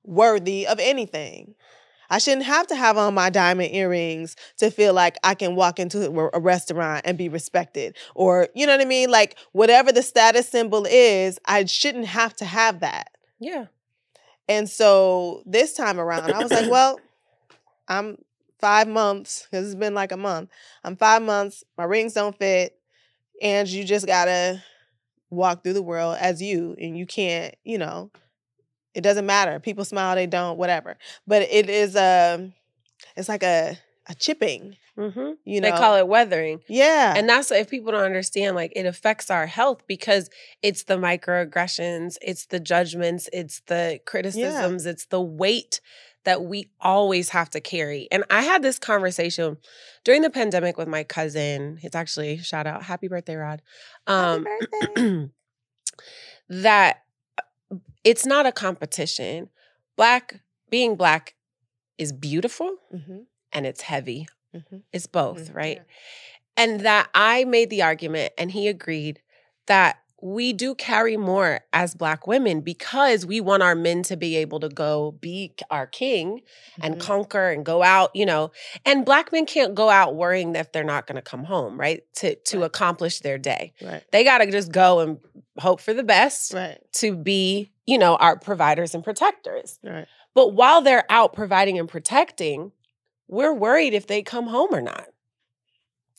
[0.04, 1.54] worthy of anything.
[2.10, 5.78] I shouldn't have to have on my diamond earrings to feel like I can walk
[5.78, 7.96] into a restaurant and be respected.
[8.14, 9.10] Or, you know what I mean?
[9.10, 13.10] Like, whatever the status symbol is, I shouldn't have to have that.
[13.40, 13.66] Yeah.
[14.48, 17.00] And so this time around, I was like, well,
[17.88, 18.18] I'm
[18.60, 20.50] five months, because it's been like a month.
[20.84, 22.78] I'm five months, my rings don't fit,
[23.42, 24.62] and you just gotta
[25.30, 28.10] walk through the world as you, and you can't, you know,
[28.96, 29.60] it doesn't matter.
[29.60, 30.96] People smile, they don't, whatever.
[31.26, 32.50] But it is a,
[33.16, 33.76] it's like a
[34.08, 35.70] a chipping, hmm you know.
[35.70, 36.60] They call it weathering.
[36.68, 37.14] yeah.
[37.16, 40.30] And that's if people don't understand, like it affects our health because
[40.62, 45.80] it's the microaggressions, it's the judgments, it's the criticisms, it's the weight
[46.24, 48.08] that we always have to carry.
[48.12, 49.56] And I had this conversation
[50.04, 51.78] during the pandemic with my cousin.
[51.82, 53.62] It's actually shout out, happy birthday, Rod.
[54.06, 55.30] Happy Um, birthday.
[56.48, 57.02] that
[58.06, 59.50] it's not a competition.
[59.96, 60.40] Black
[60.70, 61.34] being black
[61.98, 64.28] is beautiful Mhm, and it's heavy.
[64.54, 65.76] mhm, It's both, mhm, right?
[65.78, 65.92] yeah.
[66.56, 69.20] And that I made the argument and he agreed
[69.66, 74.34] that we do carry more as Black women because we want our men to be
[74.36, 76.40] able to go be our king
[76.80, 77.00] and Mhm.
[77.00, 78.50] conquer and go out, you know.
[78.86, 82.02] And Black men can't go out worrying that they're not going to come home, right?
[82.16, 82.66] To to Right.
[82.66, 83.74] accomplish their day.
[83.82, 84.02] Right.
[84.10, 85.18] They got to just go and
[85.58, 86.78] hope for the best Right.
[86.94, 89.78] to be, you know, our providers and protectors.
[89.84, 90.06] Right.
[90.34, 92.72] But while they're out providing and protecting,
[93.28, 95.08] we're worried if they come home or not.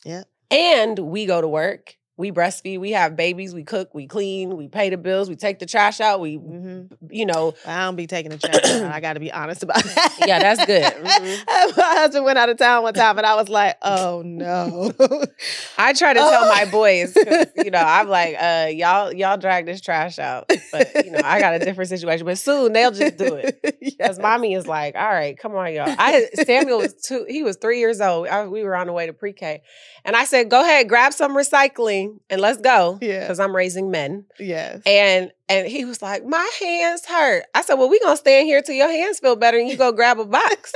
[0.04, 0.22] Yeah.
[0.50, 4.68] And we go to work, we breastfeed, we have babies, we cook, we clean, we
[4.68, 8.06] pay the bills, we take the trash out, we, hmm you know, I don't be
[8.06, 8.82] taking the trash out.
[8.82, 10.14] I got to be honest about that.
[10.18, 10.82] Yeah, that's good.
[10.92, 11.46] Mhm.
[11.76, 14.92] My husband went out of town one time, and I was like, "Oh no!"
[15.78, 16.48] I try to tell Oh.
[16.48, 17.16] my boys,
[17.54, 20.48] you know, I'm like, uh, y'all, y'all drag this trash out.
[20.72, 22.26] But you know, I got a different situation.
[22.26, 23.58] But soon they'll just do it.
[23.62, 24.18] Because Yes.
[24.18, 25.94] mommy is like, all right, come on, y'all.
[25.98, 28.28] I Samuel was two, he was three years old.
[28.28, 29.62] I, we were on the way to pre-K.
[30.04, 32.98] And I said, go ahead, grab some recycling and let's go.
[33.00, 33.20] Yeah.
[33.20, 34.24] Because I'm raising men.
[34.38, 34.82] Yes.
[34.86, 37.44] And and he was like, My hands hurt.
[37.54, 39.92] I said, Well, we're gonna stand here till your hands feel better and you go
[39.98, 40.72] grab a box.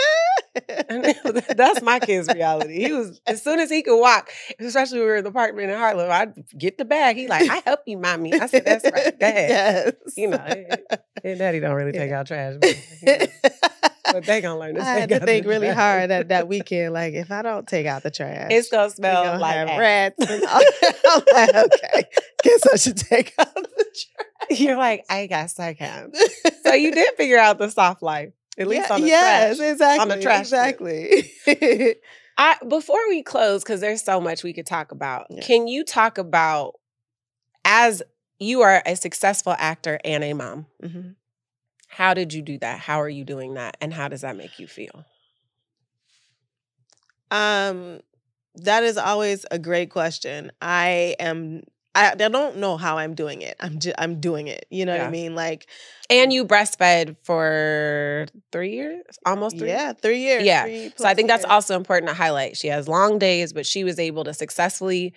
[0.88, 1.04] And
[1.56, 2.78] that's my kid's reality.
[2.84, 5.70] He was as soon as he could walk, especially when we were in the apartment
[5.70, 7.16] in Harlem, I'd get the bag.
[7.16, 8.32] He like, I help you, mommy.
[8.34, 9.18] I said, That's right.
[9.18, 9.42] Go ahead.
[9.52, 9.92] Yes.
[10.16, 10.66] You know,
[11.24, 12.54] and daddy don't really take out trash.
[12.60, 13.30] But
[14.10, 14.78] what they gonna learn.
[14.78, 15.76] I had to think really trash.
[15.76, 16.92] hard that, that weekend.
[16.92, 20.16] Like, if I don't take out the trash, It's gonna smell gonna like rats.
[20.30, 22.04] I'm like, okay,
[22.42, 24.60] guess I should take out the trash.
[24.60, 26.12] You're like, I guess I can.
[26.64, 29.70] So you did figure out the soft life, at least Yeah, on the yes, trash.
[29.72, 31.30] exactly, trash exactly.
[32.38, 35.26] I before we close, because there's so much we could talk about.
[35.30, 35.42] Yeah.
[35.42, 36.74] Can you talk about
[37.64, 38.02] as
[38.38, 40.66] you are a successful actor and a mom?
[40.82, 41.14] Mhm.
[41.92, 42.78] How did you do that?
[42.80, 43.76] How are you doing that?
[43.80, 45.04] And how does that make you feel?
[47.30, 48.00] Um,
[48.56, 50.52] that is always a great question.
[50.60, 51.62] I am.
[51.94, 53.56] I, I don't know how I'm doing it.
[53.60, 54.64] I'm just I'm doing it.
[54.70, 55.34] You know what I mean?
[55.34, 55.66] Like
[56.08, 59.68] And you breastfed for three years, almost three.
[59.68, 60.44] yeah, three years.
[60.44, 60.62] Yeah.
[60.64, 61.50] three So I think that's years.
[61.52, 62.56] also important to highlight.
[62.56, 65.12] She has long days, but she was able to successfully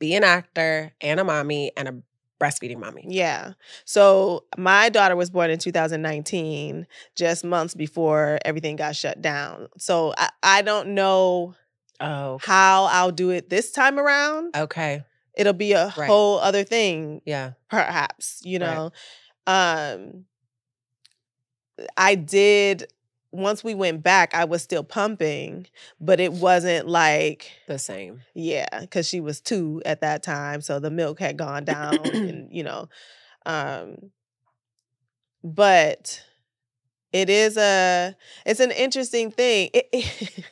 [0.00, 1.94] be an actor and a mommy and a
[2.40, 3.04] breastfeeding mommy.
[3.08, 3.52] Yeah.
[3.84, 9.68] So my daughter was born in 2019, just months before everything got shut down.
[9.78, 11.54] So I, I don't know
[12.00, 14.54] Oh, how I'll do it this time around.
[14.56, 15.04] okay.
[15.36, 16.06] It'll be a Right.
[16.08, 17.52] whole other thing, Yeah.
[17.70, 18.74] perhaps, you Right.
[18.74, 18.90] know.
[19.46, 20.24] Um
[21.96, 22.86] I did
[23.36, 25.66] once we went back, I was still pumping,
[26.00, 28.22] but it wasn't like The same.
[28.34, 32.48] yeah, because she was two at that time, so the milk had gone down, and
[32.52, 32.88] you know,
[33.44, 34.10] um,
[35.44, 36.22] but
[37.12, 39.70] it is a it's an interesting thing.
[39.72, 39.88] It,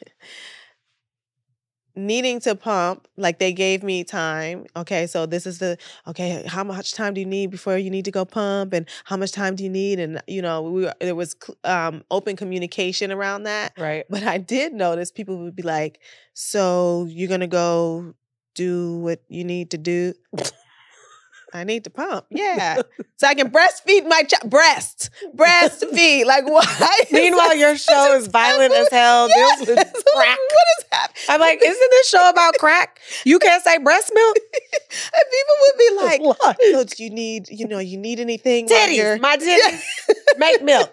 [1.97, 4.67] needing to pump, like they gave me time.
[4.77, 5.77] Okay, so this is the
[6.07, 6.45] okay.
[6.47, 9.33] How much time do you need before you need to go pump, and how much
[9.33, 10.01] time do you need?
[10.01, 13.73] And you know, we were, there was um, open communication around that.
[13.79, 14.05] Right.
[14.09, 16.01] But I did notice people would be like,
[16.33, 18.15] "So you're gonna go
[18.55, 20.15] do what you need to do?"
[21.55, 22.83] I need to pump, yeah,
[23.17, 24.51] so I can breastfeed my child.
[24.51, 26.27] Breast, breastfeed.
[26.27, 27.01] Like why?
[27.13, 29.29] Meanwhile, your show is violent as hell.
[29.29, 30.39] Yes, Deals with crack.
[30.51, 31.25] What is happening?
[31.29, 32.99] I'm like, isn't this show about crack?
[33.25, 34.37] You can't say breast milk?
[34.37, 36.57] and people would be like, What?
[36.73, 38.97] "So do you need, you know, you need anything?" titties.
[38.97, 39.81] you're-" My titties
[40.39, 40.93] make milk.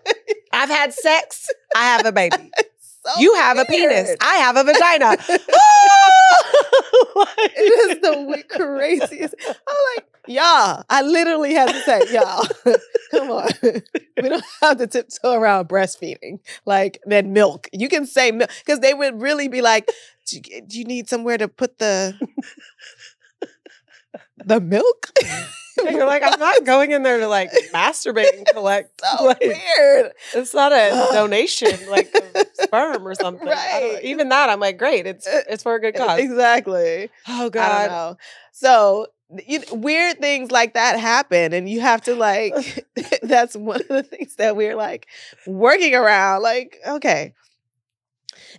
[0.54, 1.50] I've had sex.
[1.76, 2.52] I have a baby.
[3.04, 4.16] So You have a penis.
[4.22, 5.18] I have a vagina.
[7.56, 9.36] it is the craziest.
[9.48, 10.84] I'm like, y'all.
[10.90, 12.46] I literally had to say, y'all,
[13.12, 13.50] come on.
[14.22, 16.40] we don't have to tiptoe around breastfeeding.
[16.66, 17.68] Like that milk.
[17.74, 19.90] You can say milk because they would really be like,
[20.28, 22.16] do you, do you need somewhere to put the
[24.46, 25.12] the milk?
[25.84, 29.02] You're like, I'm not going in there to like masturbate and collect.
[29.04, 30.12] so like, weird.
[30.36, 32.14] it's not a donation like
[32.54, 33.48] sperm or something.
[33.48, 34.04] I don't- Right.
[34.04, 35.08] even that, I'm like, great.
[35.08, 36.20] It's Uh, it's for a good cause.
[36.20, 37.10] Exactly.
[37.28, 37.90] Oh God.
[37.90, 38.18] know.
[38.52, 39.08] So
[39.48, 42.54] you, weird things like that happen, and you have to like.
[43.24, 45.08] that's one of the things that we're like
[45.48, 46.42] working around.
[46.44, 47.34] Like, okay.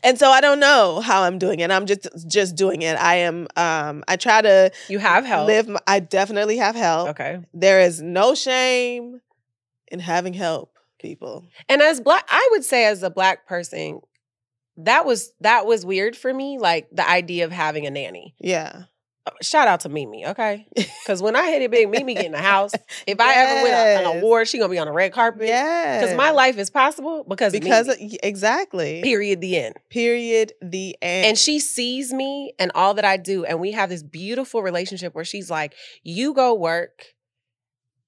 [0.02, 1.70] And so I don't know how I'm doing it.
[1.70, 2.96] I'm just just doing it.
[2.96, 3.46] I am.
[3.56, 4.02] Um.
[4.08, 5.46] I try to You have help.
[5.46, 5.68] live.
[5.68, 7.10] My, I definitely have help.
[7.10, 7.40] Okay.
[7.52, 9.20] There is no shame
[9.88, 11.44] in having help, people.
[11.68, 14.00] And as black, I would say as a black person,
[14.78, 16.58] that was that was weird for me.
[16.58, 18.34] Like the idea of having a nanny.
[18.40, 18.84] Yeah.
[19.40, 20.66] Shout out to Mimi, okay?
[20.74, 22.72] Because when I hit it big, Mimi get in the house.
[23.06, 25.46] If I ever win a- an award, she gonna be on a red carpet.
[25.48, 26.00] Yeah.
[26.00, 29.00] Because my life is possible because because of, exactly.
[29.02, 29.76] period the end.
[29.90, 30.52] Period.
[30.60, 31.26] The end.
[31.26, 35.14] And she sees me and all that I do, and we have this beautiful relationship
[35.14, 37.06] where she's like, "You go work."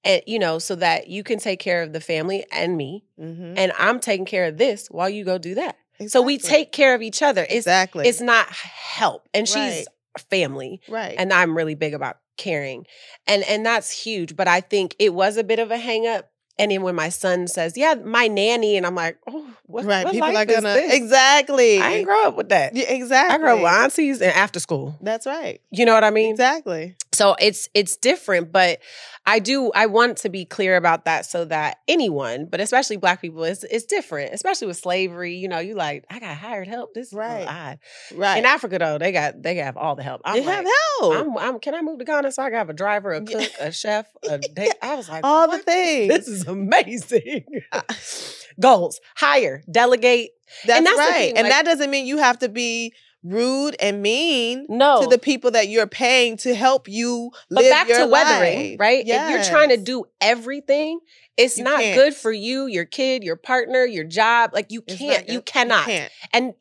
[0.04, 3.54] And you know, so that you can take care of the family and me, Mhm.
[3.56, 5.76] and I'm taking care of this while you go do that.
[6.08, 7.42] So we take care of each other.
[7.44, 8.06] It's exactly.
[8.08, 9.86] it's not help, and she's Right.
[10.18, 11.14] Family, right.
[11.18, 12.86] and I'm really big about caring,
[13.26, 14.36] and and that's huge.
[14.36, 16.30] But I think it was a bit of a hang up.
[16.58, 20.04] And then when my son says, "Yeah, my nanny," and I'm like, "Oh, what, right.
[20.04, 20.92] what People life are is gonna this?
[20.94, 21.80] exactly.
[21.80, 22.76] I ain't grow up with that.
[22.76, 23.34] Yeah, exactly.
[23.34, 24.96] I grew up with aunties and after school.
[25.00, 25.60] That's right.
[25.70, 26.30] You know what I mean?
[26.30, 26.96] Exactly.
[27.12, 28.80] So it's it's different, but
[29.26, 33.20] I do I want to be clear about that so that anyone, but especially black
[33.20, 35.34] people, it's it's different, especially with slavery.
[35.36, 36.92] You know, you like I got hired help.
[36.94, 37.46] This is Right.
[37.48, 37.78] odd.
[38.14, 38.38] Right.
[38.38, 40.22] In Africa though, they got they have all the help.
[40.24, 40.66] I'm they like, have
[41.00, 41.14] help.
[41.16, 43.48] I'm, I'm can I move to Ghana so I can have a driver, a cook,
[43.60, 44.70] a chef, a day?
[44.82, 46.08] I was like, All the things.
[46.08, 47.44] This is amazing.
[48.60, 50.30] Goals: hire, delegate.
[50.66, 51.12] That's, that's right.
[51.14, 52.92] thing, and like- that doesn't mean you have to be
[53.26, 57.70] rude and mean No, to the people that you're paying to help you But live
[57.72, 58.76] back your to weathering, life.
[58.80, 59.02] right?
[59.06, 61.00] If you're trying to do everything,
[61.36, 61.98] it's You not can't.
[61.98, 64.50] good for you, your kid, your partner, your job.
[64.52, 65.84] Like you It's can't, not you cannot.
[65.86, 66.12] can't.
[66.34, 66.52] And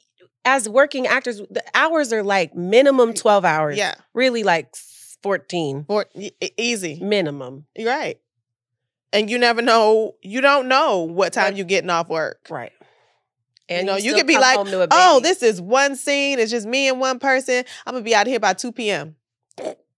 [0.45, 3.77] as working actors, the hours are like minimum 12 hours.
[3.77, 3.95] Yeah.
[4.13, 4.73] Really like
[5.21, 6.97] 14 For, e- e- easy.
[7.01, 7.65] minimum.
[7.75, 8.19] You're right.
[9.14, 12.47] And you never know, you don't know what time What- you're getting off work.
[12.49, 12.72] Right.
[13.70, 16.38] And you know, you could be like, home to a oh, this is one scene.
[16.38, 17.64] It's just me and one person.
[17.86, 19.16] I'm gonna be out here by 2 p.m.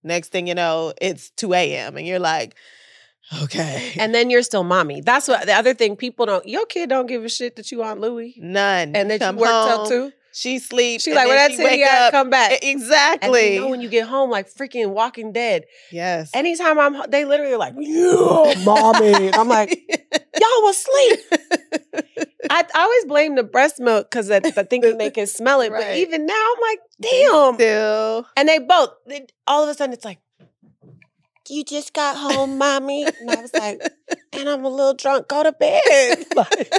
[0.04, 1.96] Next thing you know, it's 2 a.m.
[1.96, 2.54] and you're like,
[3.42, 3.92] okay.
[3.98, 5.00] And then you're still mommy.
[5.00, 6.46] That's what the other thing people don't.
[6.46, 8.94] Your kid don't give a shit that you Aunt Louie None.
[8.94, 10.12] and that come you work till home, two.
[10.36, 11.04] She sleeps.
[11.04, 11.58] She like, well, it.
[11.58, 12.12] You gotta up.
[12.12, 12.58] come back.
[12.62, 13.46] Exactly.
[13.46, 15.64] And you know when you get home, like freaking Walking Dead.
[15.90, 16.30] yes.
[16.34, 19.28] Anytime I'm, they literally are like, yeah, mommy.
[19.28, 19.70] And I'm like,
[20.12, 21.20] y'all was asleep.
[22.50, 25.70] I, I always blame the breast milk because I thinking they can smell it.
[25.70, 27.54] But even now, I'm like, damn.
[27.54, 28.26] Still.
[28.36, 30.18] And they both, they- all of a sudden, it's like,
[31.48, 33.04] you just got home, mommy.
[33.06, 33.80] And I was like,
[34.34, 35.28] and I'm a little drunk.
[35.28, 36.26] Go to bed.
[36.36, 36.72] Like,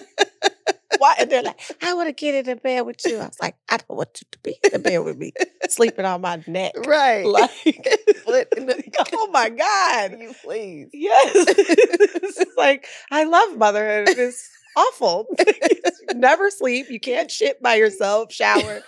[1.00, 1.16] why?
[1.20, 3.18] And they're like, I want to get into bed with you.
[3.18, 5.34] I was like, I don't want you to be in the bed with me,
[5.70, 6.74] sleeping on my neck.
[6.86, 7.26] Right.
[7.26, 10.20] Like, the- oh my God.
[10.20, 10.90] you please.
[10.94, 11.32] Yes.
[11.36, 14.10] it's like, I love motherhood.
[14.18, 15.28] It's awful.
[15.40, 16.90] you never sleep.
[16.90, 18.82] You can't shit by yourself, shower.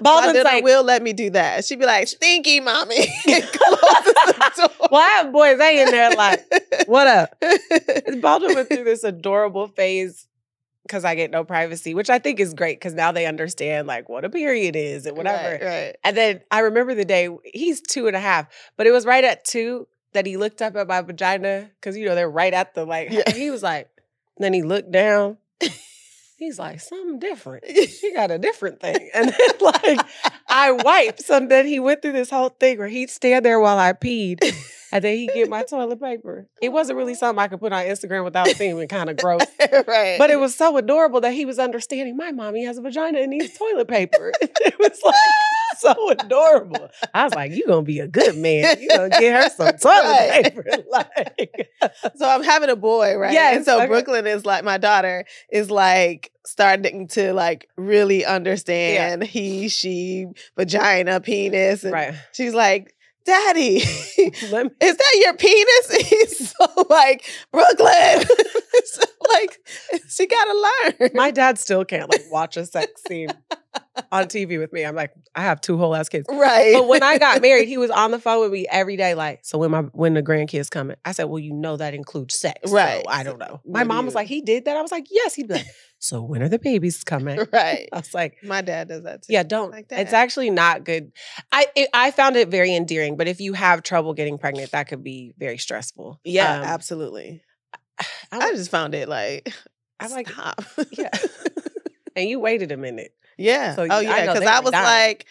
[0.00, 1.64] Baldwin's like, will let me do that.
[1.64, 3.06] She'd be like, stinky mommy.
[3.26, 6.44] the well, I have boys, they in there like,
[6.86, 7.42] what up?
[8.20, 10.26] Baldwin went through this adorable phase
[10.82, 14.08] because I get no privacy, which I think is great because now they understand like
[14.08, 15.52] what a period is and whatever.
[15.52, 15.96] Right, right.
[16.04, 19.24] And then I remember the day he's two and a half, but it was right
[19.24, 22.74] at two that he looked up at my vagina because you know they're right at
[22.74, 23.10] the like.
[23.10, 23.32] Yeah.
[23.32, 23.88] He was like,
[24.38, 25.38] then he looked down.
[26.38, 27.64] He's like something different.
[27.66, 30.00] She got a different thing, and then like
[30.48, 31.22] I wiped.
[31.22, 34.40] So then he went through this whole thing where he'd stand there while I peed,
[34.92, 36.46] and then he'd get my toilet paper.
[36.60, 39.40] It wasn't really something I could put on Instagram without seeming kind of gross.
[39.88, 40.16] right.
[40.18, 43.30] But it was so adorable that he was understanding my mommy has a vagina and
[43.30, 44.32] needs toilet paper.
[44.40, 45.14] it was like
[45.78, 46.90] so adorable.
[47.14, 48.76] I was like, you're gonna be a good man.
[48.80, 50.44] You're gonna get her some toilet Right.
[50.44, 50.64] paper.
[50.90, 51.70] Like
[52.16, 53.32] so I'm having a boy, right?
[53.32, 53.56] Yeah.
[53.56, 53.86] And so okay.
[53.86, 60.26] Brooklyn is like my daughter is like starting to like really understand he, she,
[60.56, 61.84] vagina, penis.
[61.84, 62.14] And right.
[62.32, 62.94] she's like,
[63.24, 65.96] Daddy, is that your penis?
[66.08, 68.24] He's so like, Brooklyn.
[68.84, 69.58] so like,
[70.08, 71.10] she gotta learn.
[71.14, 73.30] my dad still can't like watch a sex scene
[74.10, 74.84] on TV with me.
[74.84, 76.26] I'm like, I have two whole ass kids.
[76.30, 76.74] right.
[76.74, 79.40] But when I got married, he was on the phone with me every day, like,
[79.42, 82.70] so when my when the grandkids coming, I said, Well, you know that includes sex.
[82.70, 83.04] so Right.
[83.08, 83.60] I don't know.
[83.66, 84.76] My mom was like, he did that.
[84.76, 85.34] I was like, Yes.
[85.34, 85.66] He'd be like,
[85.98, 87.38] So when are the babies coming?
[87.52, 87.88] right.
[87.92, 89.32] I was like, My dad does that too.
[89.32, 89.70] Yeah, don't.
[89.70, 90.00] Like that.
[90.00, 91.12] It's actually not good.
[91.52, 94.88] I it, I found it very endearing, but if you have trouble getting pregnant, that
[94.88, 96.20] could be very stressful.
[96.24, 97.42] Yeah, Um, absolutely.
[98.32, 99.52] I'm, I just found it like,
[100.00, 100.28] I'm like,
[100.92, 101.10] yeah.
[102.16, 103.12] and you waited a minute.
[103.38, 103.74] Yeah.
[103.74, 104.84] So oh I yeah, because they I was dying.
[104.84, 105.26] like,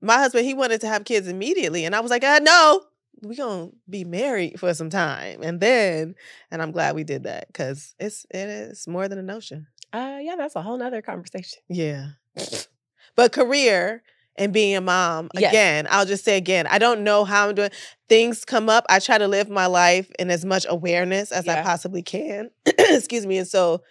[0.00, 2.82] my husband he wanted to have kids immediately, and I was like, uh, no,
[3.22, 6.14] we gonna be married for some time, and then,
[6.50, 9.66] and I'm glad we did that because it's it is more than a notion.
[9.92, 11.60] Uh, yeah, that's a whole nother conversation.
[11.68, 12.08] Yeah.
[13.16, 14.02] but career
[14.36, 15.50] and being a mom Yes.
[15.50, 17.70] again, I'll just say again, I don't know how I'm doing.
[18.08, 18.84] Things come up.
[18.90, 22.50] I try to live my life in as much awareness as I possibly can.
[22.66, 23.38] Excuse me.
[23.38, 23.82] And so,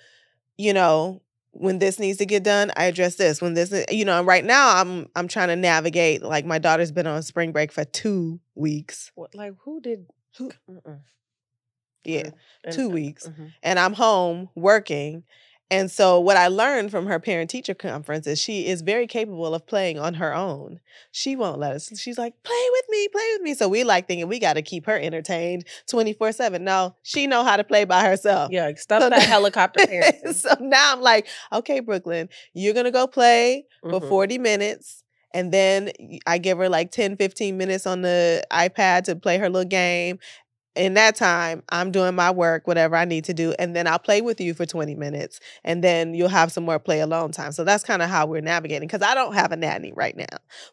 [0.58, 1.22] you know,
[1.58, 3.42] when this needs to get done, I address this.
[3.42, 6.22] When this, you know, right now I'm I'm trying to navigate.
[6.22, 9.12] Like my daughter's been on spring break for two weeks.
[9.16, 10.06] What, like, who did?
[10.38, 10.52] Who-.
[12.04, 12.30] Yeah,
[12.72, 13.28] two weeks.
[13.28, 13.54] Mhm.
[13.64, 15.24] and I'm home working.
[15.72, 19.56] And so, what I learned from her parent teacher conference is she is very capable
[19.56, 20.80] of playing on her own.
[21.12, 21.92] She won't let us.
[22.00, 23.54] She's like, play with me, play with me.
[23.56, 26.64] So, we like thinking we got to keep her entertained 24 7.
[26.64, 28.52] No, she know how to play by herself.
[28.52, 30.34] Yeah, stop So that now- helicopter parenting.
[30.36, 34.08] so now I'm like, okay, Brooklyn, you're going to go play for Mhm.
[34.10, 35.02] 40 minutes.
[35.34, 35.92] And then
[36.26, 40.20] I give her like 10, 15 minutes on the iPad to play her little game.
[40.76, 43.54] In that time, I'm doing my work, whatever I need to do.
[43.58, 45.40] And then I'll play with you for 20 minutes.
[45.64, 47.52] And then you'll have some more play alone time.
[47.54, 50.26] So that's kind of how we're navigating because I don't have a nanny right now.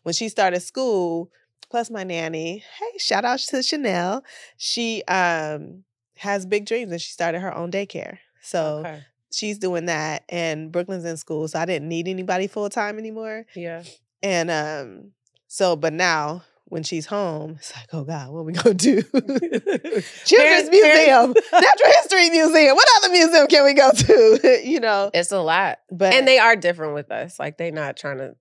[0.02, 1.30] When she started school,
[1.70, 4.24] plus my nanny, hey, shout out to Chanel.
[4.56, 5.84] She um
[6.18, 8.18] has big dreams and she started her own daycare.
[8.42, 9.00] So Okay.
[9.32, 13.46] she's doing that and Brooklyn's in school, so I didn't need anybody full time anymore.
[13.54, 13.84] Yeah.
[14.22, 15.12] And um,
[15.48, 16.42] so but now
[16.72, 19.02] when she's home, it's like, oh God, what are we gonna do?
[19.02, 22.74] Children's Parents- Museum, Natural History Museum.
[22.76, 24.60] What other museum can we go to?
[24.64, 25.80] you know, It's a lot.
[25.90, 27.38] but And they are different with us.
[27.38, 28.36] Like they're not trying to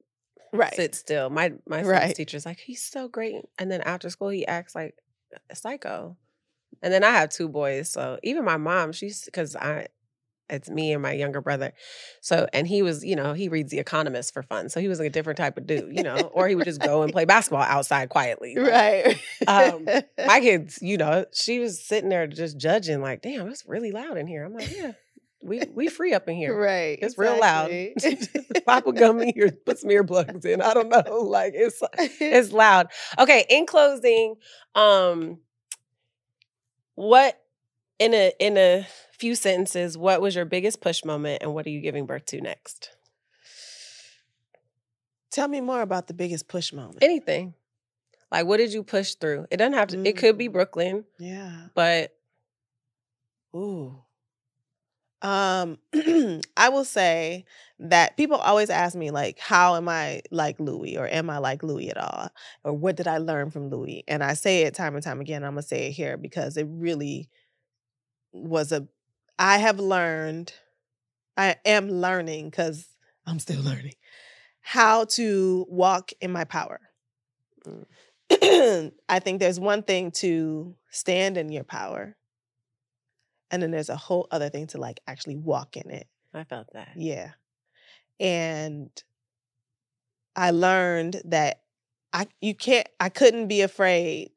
[0.53, 1.29] right, sit still.
[1.29, 2.15] My my Right.
[2.15, 3.35] teacher's like, he's so great.
[3.59, 4.95] And then after school he acts like
[5.49, 6.15] a psycho.
[6.81, 7.89] And then I have two boys.
[7.91, 9.87] So even my mom, she's because I
[10.51, 11.73] it's me and my younger brother.
[12.19, 14.69] So and he was, you know, he reads The Economist for fun.
[14.69, 16.81] So he was like a different type of dude, you know, or he would just
[16.81, 18.57] go and play basketball outside quietly.
[18.57, 19.17] Right.
[19.47, 19.87] Um,
[20.27, 24.17] my kids, you know, she was sitting there just judging, like, damn, it's really loud
[24.17, 24.43] in here.
[24.43, 24.91] I'm like, yeah.
[25.41, 26.55] we we free up in here.
[26.55, 26.99] Right.
[27.01, 27.71] It's real loud.
[28.65, 30.61] Pop a gummy or put some earplugs in.
[30.61, 31.01] I don't know.
[31.31, 32.87] Like it's it's loud.
[33.17, 34.35] Okay, in closing,
[34.75, 35.39] um
[36.95, 37.40] what
[38.01, 41.69] in a in a few sentences, what was your biggest push moment and what are
[41.69, 42.89] you giving birth to next?
[45.31, 46.97] Tell me more about the biggest push moment.
[47.03, 47.53] Anything.
[48.31, 49.45] Like what did you push through?
[49.51, 50.53] It doesn't have to it could be Mm.
[50.53, 51.67] Brooklyn, yeah.
[51.75, 52.13] but
[53.55, 54.01] Ooh.
[55.21, 55.77] Um,
[56.57, 57.45] I will say
[57.77, 61.61] that people always ask me like, how am I like Louie, or am I like
[61.61, 62.29] Louie at all,
[62.63, 64.03] or what did I learn from Louie?
[64.07, 65.43] And I say it time and time again.
[65.43, 67.29] I'm gonna say it here because it really
[68.31, 68.87] was a.
[69.37, 70.53] I have learned.
[71.37, 72.87] I am learning because
[73.25, 73.95] I'm still learning
[74.61, 76.79] how to walk in my power.
[77.65, 78.91] Mm.
[79.09, 82.15] I think there's one thing to stand in your power,
[83.49, 86.07] and then there's a whole other thing to like actually walk in it.
[86.33, 86.89] I felt that.
[86.95, 87.31] Yeah.
[88.19, 88.89] And
[90.35, 91.61] I learned that
[92.13, 94.31] I you can't I couldn't be afraid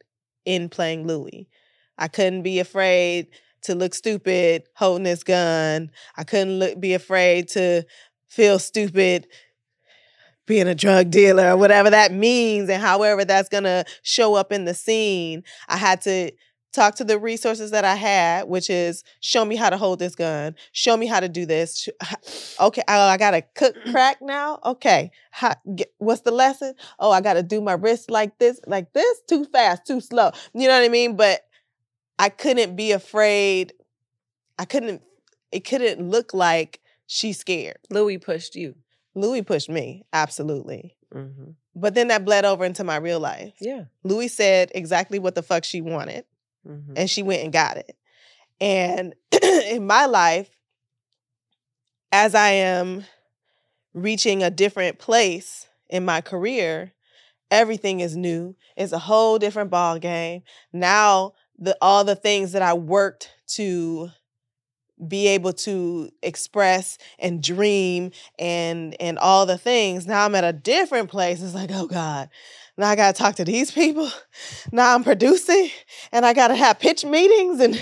[0.45, 1.49] in playing Louie.
[1.97, 3.29] I couldn't be afraid
[3.65, 5.91] to look stupid holding this gun.
[6.17, 7.85] I couldn't look, be afraid to
[8.29, 9.27] feel stupid
[10.47, 14.53] being a drug dealer or whatever that means and however that's going to show up
[14.53, 15.43] in the scene.
[15.69, 16.33] I had to
[16.75, 20.15] talk to the resources that I had, which is show me how to hold this
[20.15, 21.89] gun, show me how to do this.
[22.61, 24.61] Okay, oh, I got to cook crack now.
[24.65, 26.75] Okay, how, get, what's the lesson?
[27.01, 30.31] Oh, I got to do my wrist like this, like this, too fast, too slow.
[30.55, 31.17] You know what I mean?
[31.17, 31.41] But
[32.19, 33.73] I couldn't be afraid.
[34.59, 35.03] I couldn't.
[35.53, 37.79] It couldn't look like she's scared.
[37.91, 38.75] Louie pushed you.
[39.15, 40.97] Louie pushed me, absolutely.
[41.15, 41.53] Mm-hmm.
[41.77, 43.55] But then that bled over into my real life.
[43.61, 43.85] Yeah.
[44.03, 46.25] Louie said exactly what the fuck she wanted
[46.67, 46.95] Mm-hmm.
[46.97, 47.95] and she went and got it.
[48.59, 50.49] And in my life,
[52.11, 53.05] as I am
[53.93, 56.95] reaching a different place in my career,
[57.51, 58.57] everything is new.
[58.77, 60.43] It's a whole different ball game.
[60.73, 64.11] Now, the all the things that I worked to
[65.09, 70.07] be able to express and dream and and all the things.
[70.07, 71.43] Now I'm at a different place.
[71.43, 72.29] It's like, oh God,
[72.79, 74.11] now I gotta talk to these people.
[74.73, 75.71] Now I'm producing
[76.13, 77.75] and I gotta have pitch meetings and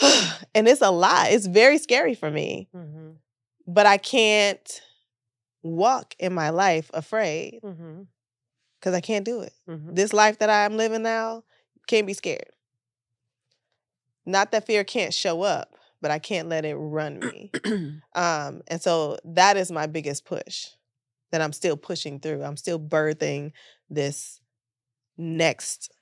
[0.54, 1.30] and it's a lot.
[1.30, 2.68] It's very scary for me.
[2.74, 3.10] Mm-hmm.
[3.66, 4.80] But I can't
[5.62, 8.02] walk in my life afraid Mm-hmm.
[8.78, 9.52] because I can't do it.
[9.68, 9.94] Mm-hmm.
[9.94, 11.44] This life that I'm living now
[11.86, 12.48] can't be scared.
[14.26, 17.50] Not that fear can't show up, but I can't let it run me.
[18.14, 20.66] Um, and so that is my biggest push
[21.30, 22.42] that I'm still pushing through.
[22.42, 23.52] I'm still birthing
[23.88, 24.40] this
[25.16, 25.92] next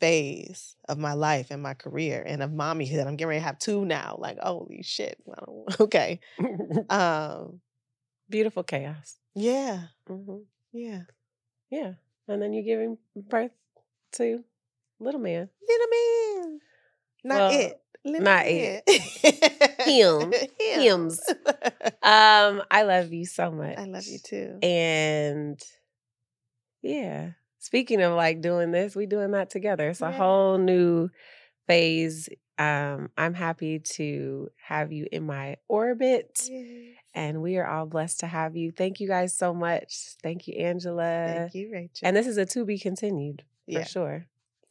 [0.00, 3.06] phase of my life and my career and of mommyhood.
[3.06, 4.16] I'm getting ready to have two now.
[4.18, 5.16] Like, holy shit.
[5.30, 6.20] I don't- Okay.
[6.90, 7.60] Um,
[8.28, 9.16] Beautiful chaos.
[9.34, 9.84] yeah.
[10.08, 10.38] Mm-hmm.
[10.72, 11.02] Yeah.
[11.70, 11.92] Yeah.
[12.28, 13.52] And then you're giving birth
[14.12, 14.44] to
[15.00, 15.48] little man.
[15.68, 16.60] Little man.
[17.24, 17.80] Not Well, it.
[18.04, 18.84] Little not it.
[19.86, 20.32] Him.
[20.60, 21.20] Hims.
[22.02, 23.78] Um, I love you so much.
[23.78, 24.58] I love you too.
[24.62, 25.58] And
[26.82, 29.88] yeah, speaking of like doing this, we doing that together.
[29.88, 30.10] It's a Yeah.
[30.12, 31.08] whole new
[31.66, 32.28] phase.
[32.58, 36.42] Um, I'm happy to have you in my orbit.
[36.48, 36.96] Yes.
[37.14, 38.70] And we are all blessed to have you.
[38.70, 40.16] Thank you guys so much.
[40.22, 41.24] Thank you, Angela.
[41.26, 42.06] Thank you, Rachel.
[42.06, 44.26] And this is a to be continued for yeah, sure.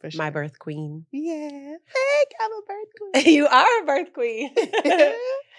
[0.10, 0.18] Sure.
[0.18, 1.06] My birth queen.
[1.12, 1.76] Yeah.
[1.93, 3.36] Thank I'm a birth queen.
[3.36, 4.54] you are a birth queen.